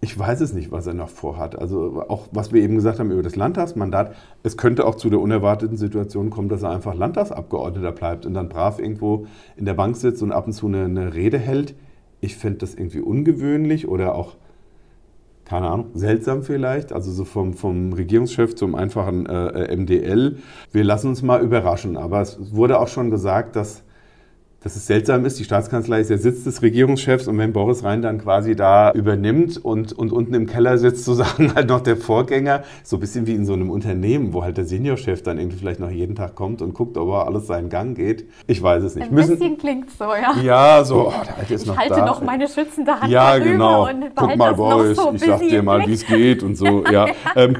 Ich 0.00 0.18
weiß 0.18 0.40
es 0.40 0.54
nicht, 0.54 0.72
was 0.72 0.87
er 0.87 0.94
noch 0.94 1.11
vorhat. 1.11 1.59
Also 1.59 2.02
auch 2.09 2.28
was 2.33 2.52
wir 2.52 2.62
eben 2.62 2.74
gesagt 2.74 2.98
haben 2.98 3.11
über 3.11 3.22
das 3.22 3.37
Landtagsmandat, 3.37 4.14
es 4.42 4.57
könnte 4.57 4.87
auch 4.87 4.94
zu 4.94 5.11
der 5.11 5.20
unerwarteten 5.20 5.76
Situation 5.76 6.30
kommen, 6.30 6.48
dass 6.48 6.62
er 6.62 6.70
einfach 6.70 6.94
Landtagsabgeordneter 6.94 7.92
bleibt 7.92 8.24
und 8.24 8.33
dann 8.33 8.48
brav 8.48 8.78
irgendwo 8.78 9.26
in 9.57 9.66
der 9.66 9.74
Bank 9.74 9.96
sitzt 9.96 10.22
und 10.22 10.33
ab 10.33 10.46
und 10.46 10.54
zu 10.54 10.66
eine, 10.66 10.85
eine 10.85 11.12
Rede 11.12 11.38
hält. 11.38 11.74
Ich 12.22 12.37
fände 12.37 12.61
das 12.61 12.74
irgendwie 12.74 13.00
ungewöhnlich 13.00 13.87
oder 13.87 14.14
auch 14.14 14.37
keine 15.44 15.70
Ahnung, 15.70 15.90
seltsam 15.94 16.42
vielleicht, 16.42 16.92
also 16.92 17.11
so 17.11 17.24
vom, 17.24 17.54
vom 17.54 17.92
Regierungschef 17.92 18.54
zum 18.54 18.74
einfachen 18.74 19.26
äh, 19.26 19.76
MDL. 19.76 20.38
Wir 20.72 20.85
lassen 20.85 21.09
uns 21.09 21.22
mal 21.22 21.42
überraschen, 21.42 21.96
aber 21.96 22.20
es 22.20 22.38
wurde 22.54 22.78
auch 22.78 22.88
schon 22.88 23.11
gesagt, 23.11 23.57
dass 23.57 23.83
dass 24.64 24.77
es 24.77 24.87
seltsam 24.87 25.27
ist, 25.27 25.38
die 25.38 25.44
Staatskanzlei 25.44 26.00
ist 26.00 26.09
der 26.09 26.16
Sitz 26.16 26.42
des 26.42 26.62
Regierungschefs 26.62 27.29
und 27.29 27.37
wenn 27.37 27.53
Boris 27.53 27.85
Rhein 27.85 28.00
dann 28.00 28.16
quasi 28.16 28.57
da 28.57 28.92
übernimmt 28.92 29.62
und, 29.62 29.92
und 29.92 30.11
unten 30.11 30.33
im 30.33 30.46
Keller 30.46 30.79
sitzt 30.79 31.05
sozusagen 31.05 31.55
halt 31.55 31.68
noch 31.68 31.83
der 31.83 31.98
Vorgänger, 31.98 32.62
so 32.83 32.96
ein 32.96 33.00
bisschen 33.00 33.27
wie 33.27 33.35
in 33.35 33.44
so 33.44 33.53
einem 33.53 33.68
Unternehmen, 33.68 34.33
wo 34.33 34.42
halt 34.42 34.57
der 34.57 34.64
Seniorchef 34.64 35.22
dann 35.22 35.37
irgendwie 35.37 35.59
vielleicht 35.59 35.81
noch 35.81 35.90
jeden 35.90 36.14
Tag 36.14 36.35
kommt 36.35 36.62
und 36.62 36.72
guckt, 36.72 36.96
ob 36.96 37.11
er 37.11 37.27
alles 37.27 37.46
seinen 37.46 37.68
Gang 37.68 37.94
geht. 37.94 38.27
Ich 38.46 38.62
weiß 38.62 38.83
es 38.85 38.94
nicht. 38.94 39.09
Ein 39.09 39.14
Müssen, 39.14 39.38
bisschen 39.38 39.59
klingt 39.59 39.90
so, 39.90 40.05
ja. 40.05 40.35
Ja, 40.42 40.83
so, 40.83 41.09
oh, 41.09 41.12
der 41.27 41.37
Alte 41.37 41.55
ist 41.55 41.62
ich 41.62 41.68
noch 41.68 41.77
halte 41.77 41.94
da. 41.96 42.07
noch 42.07 42.22
meine 42.22 42.48
schützende 42.48 42.98
Hand 42.98 43.12
Ja, 43.12 43.37
genau. 43.37 43.87
und 43.87 44.14
Guck 44.16 44.35
mal, 44.37 44.55
Boris, 44.55 44.96
so 44.96 45.12
ich 45.14 45.20
sag 45.20 45.40
dir 45.40 45.62
mal, 45.62 45.87
wie 45.87 45.92
es 45.92 46.07
geht 46.07 46.42
und 46.42 46.57
so. 46.57 46.85
Ja, 46.94 47.07
ähm, 47.35 47.57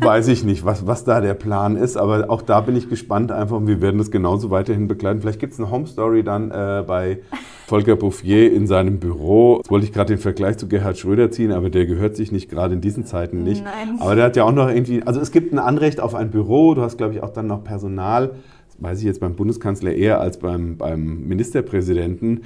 weiß 0.00 0.28
ich 0.28 0.44
nicht, 0.44 0.64
was, 0.64 0.86
was 0.86 1.04
da 1.04 1.20
der 1.20 1.34
Plan 1.34 1.76
ist, 1.76 1.96
aber 1.96 2.28
auch 2.28 2.42
da 2.42 2.60
bin 2.60 2.76
ich 2.76 2.90
gespannt 2.90 3.32
einfach 3.32 3.56
und 3.56 3.66
wir 3.68 3.80
werden 3.80 3.96
das 3.98 4.10
genauso 4.10 4.50
weiterhin 4.50 4.86
begleiten. 4.86 5.20
Vielleicht 5.20 5.40
gibt 5.40 5.54
es 5.54 5.58
eine 5.58 5.70
Home 5.70 5.86
Story 5.86 6.19
dann 6.22 6.50
äh, 6.50 6.84
bei 6.86 7.18
Volker 7.66 7.96
Bouffier 7.96 8.52
in 8.52 8.66
seinem 8.66 8.98
Büro. 8.98 9.58
Jetzt 9.58 9.70
wollte 9.70 9.86
ich 9.86 9.92
gerade 9.92 10.14
den 10.14 10.20
Vergleich 10.20 10.58
zu 10.58 10.66
Gerhard 10.66 10.98
Schröder 10.98 11.30
ziehen, 11.30 11.52
aber 11.52 11.70
der 11.70 11.86
gehört 11.86 12.16
sich 12.16 12.32
nicht 12.32 12.50
gerade 12.50 12.74
in 12.74 12.80
diesen 12.80 13.06
Zeiten 13.06 13.44
nicht. 13.44 13.64
Nein. 13.64 13.96
Aber 14.00 14.16
der 14.16 14.24
hat 14.24 14.36
ja 14.36 14.44
auch 14.44 14.52
noch 14.52 14.68
irgendwie, 14.68 15.02
also 15.04 15.20
es 15.20 15.30
gibt 15.30 15.52
ein 15.52 15.58
Anrecht 15.58 16.00
auf 16.00 16.14
ein 16.14 16.30
Büro, 16.30 16.74
du 16.74 16.82
hast 16.82 16.98
glaube 16.98 17.14
ich 17.14 17.22
auch 17.22 17.32
dann 17.32 17.46
noch 17.46 17.62
Personal, 17.62 18.32
das 18.66 18.82
weiß 18.82 18.98
ich 18.98 19.04
jetzt 19.04 19.20
beim 19.20 19.36
Bundeskanzler 19.36 19.92
eher 19.92 20.20
als 20.20 20.38
beim, 20.38 20.76
beim 20.76 21.28
Ministerpräsidenten. 21.28 22.42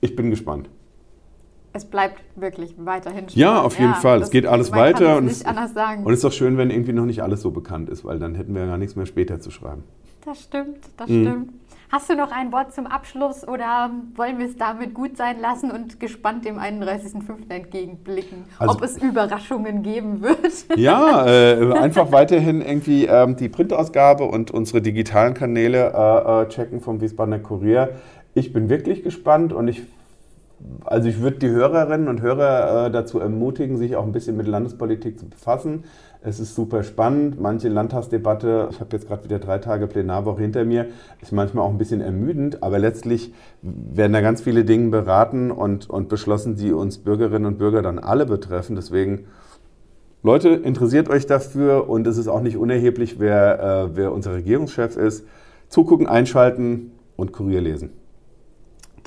Ich 0.00 0.14
bin 0.14 0.30
gespannt. 0.30 0.68
Es 1.72 1.84
bleibt 1.84 2.22
wirklich 2.34 2.74
weiterhin 2.78 3.28
spannend. 3.28 3.36
Ja, 3.36 3.62
auf 3.62 3.78
jeden 3.78 3.92
ja, 3.92 3.96
Fall. 3.96 4.20
Es 4.20 4.30
geht 4.30 4.46
alles 4.46 4.72
weiter. 4.72 5.16
und 5.16 5.28
es, 5.28 5.42
und 5.42 6.12
es 6.12 6.18
ist 6.18 6.24
doch 6.24 6.32
schön, 6.32 6.56
wenn 6.56 6.70
irgendwie 6.70 6.92
noch 6.92 7.04
nicht 7.04 7.22
alles 7.22 7.40
so 7.40 7.50
bekannt 7.50 7.88
ist, 7.88 8.04
weil 8.04 8.18
dann 8.18 8.34
hätten 8.34 8.54
wir 8.54 8.62
ja 8.62 8.68
gar 8.68 8.78
nichts 8.78 8.96
mehr 8.96 9.06
später 9.06 9.40
zu 9.40 9.50
schreiben. 9.50 9.84
Das 10.24 10.42
stimmt, 10.42 10.78
das 10.96 11.08
mhm. 11.08 11.22
stimmt. 11.22 11.52
Hast 11.90 12.10
du 12.10 12.14
noch 12.14 12.32
ein 12.32 12.52
Wort 12.52 12.74
zum 12.74 12.86
Abschluss 12.86 13.48
oder 13.48 13.90
wollen 14.14 14.38
wir 14.38 14.44
es 14.44 14.58
damit 14.58 14.92
gut 14.92 15.16
sein 15.16 15.40
lassen 15.40 15.70
und 15.70 15.98
gespannt 15.98 16.44
dem 16.44 16.58
31.05. 16.58 17.48
entgegenblicken, 17.48 18.44
also, 18.58 18.74
ob 18.74 18.82
es 18.82 18.98
Überraschungen 18.98 19.82
geben 19.82 20.20
wird? 20.20 20.38
Ja, 20.76 21.26
äh, 21.26 21.72
einfach 21.72 22.12
weiterhin 22.12 22.60
irgendwie 22.60 23.06
ähm, 23.06 23.36
die 23.36 23.48
Printausgabe 23.48 24.24
und 24.24 24.50
unsere 24.50 24.82
digitalen 24.82 25.32
Kanäle 25.32 25.92
äh, 25.94 26.42
äh, 26.42 26.48
checken 26.48 26.80
vom 26.80 27.00
Wiesbadener 27.00 27.38
Kurier. 27.38 27.96
Ich 28.34 28.52
bin 28.52 28.68
wirklich 28.68 29.02
gespannt 29.02 29.52
und 29.52 29.68
ich 29.68 29.82
also 30.84 31.08
ich 31.08 31.20
würde 31.20 31.38
die 31.38 31.48
Hörerinnen 31.48 32.08
und 32.08 32.20
Hörer 32.20 32.86
äh, 32.86 32.90
dazu 32.90 33.20
ermutigen, 33.20 33.76
sich 33.76 33.96
auch 33.96 34.04
ein 34.04 34.12
bisschen 34.12 34.36
mit 34.36 34.46
Landespolitik 34.46 35.18
zu 35.18 35.28
befassen. 35.28 35.84
Es 36.20 36.40
ist 36.40 36.56
super 36.56 36.82
spannend. 36.82 37.40
Manche 37.40 37.68
Landtagsdebatte, 37.68 38.68
ich 38.72 38.80
habe 38.80 38.96
jetzt 38.96 39.06
gerade 39.06 39.24
wieder 39.24 39.38
drei 39.38 39.58
Tage 39.58 39.86
Plenarwoche 39.86 40.40
hinter 40.42 40.64
mir, 40.64 40.86
ist 41.20 41.32
manchmal 41.32 41.64
auch 41.64 41.70
ein 41.70 41.78
bisschen 41.78 42.00
ermüdend, 42.00 42.62
aber 42.62 42.78
letztlich 42.78 43.32
werden 43.62 44.12
da 44.12 44.20
ganz 44.20 44.40
viele 44.40 44.64
Dinge 44.64 44.90
beraten 44.90 45.52
und, 45.52 45.88
und 45.88 46.08
beschlossen, 46.08 46.56
die 46.56 46.72
uns 46.72 46.98
Bürgerinnen 46.98 47.46
und 47.46 47.58
Bürger 47.58 47.82
dann 47.82 48.00
alle 48.00 48.26
betreffen. 48.26 48.74
Deswegen, 48.74 49.26
Leute, 50.24 50.48
interessiert 50.48 51.08
euch 51.08 51.26
dafür 51.26 51.88
und 51.88 52.06
es 52.08 52.18
ist 52.18 52.26
auch 52.26 52.42
nicht 52.42 52.56
unerheblich, 52.56 53.20
wer, 53.20 53.60
äh, 53.92 53.96
wer 53.96 54.12
unser 54.12 54.34
Regierungschef 54.34 54.96
ist. 54.96 55.24
Zugucken, 55.68 56.08
einschalten 56.08 56.92
und 57.16 57.32
Kurier 57.32 57.60
lesen. 57.60 57.90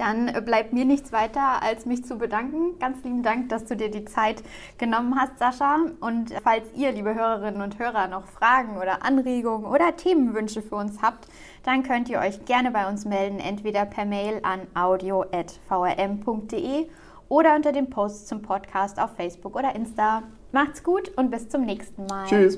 Dann 0.02 0.28
äh, 0.30 0.42
bleibt 0.42 0.74
mir 0.74 0.84
nichts 0.84 1.12
weiter, 1.12 1.62
als 1.62 1.86
mich 1.86 2.04
zu 2.04 2.18
bedanken. 2.18 2.80
Ganz 2.80 3.04
lieben 3.04 3.22
Dank, 3.22 3.50
dass 3.50 3.66
du 3.66 3.76
dir 3.76 3.92
die 3.92 4.04
Zeit 4.06 4.42
genommen 4.80 5.14
hast, 5.16 5.38
Sascha. 5.38 5.78
Und 6.00 6.34
falls 6.44 6.66
ihr, 6.76 6.92
liebe 6.92 7.14
Hörerinnen 7.14 7.62
und 7.62 7.78
Hörer, 7.78 8.08
noch 8.08 8.26
Fragen 8.26 8.78
oder 8.78 9.06
Anregungen 9.06 9.66
oder 9.68 9.96
Themenwünsche 9.96 10.64
für 10.64 10.74
uns 10.76 11.04
habt, 11.04 11.28
dann 11.62 11.84
könnt 11.84 12.10
ihr 12.10 12.18
euch 12.18 12.46
gerne 12.46 12.72
bei 12.72 12.90
uns 12.90 13.06
melden, 13.06 13.38
entweder 13.40 13.86
per 13.86 14.06
Mail 14.06 14.40
an 14.42 14.62
audio.vrm.de 14.74 15.48
oder 17.30 17.56
unter 17.56 17.72
dem 17.72 17.92
Post 17.92 18.28
zum 18.28 18.42
Podcast 18.42 19.00
auf 19.00 19.12
Facebook 19.16 19.56
oder 19.56 19.76
Insta. 19.76 20.24
Macht's 20.52 20.82
gut 20.84 21.10
und 21.16 21.30
bis 21.30 21.48
zum 21.48 21.62
nächsten 21.62 22.08
Mal. 22.08 22.26
Tschüss. 22.26 22.58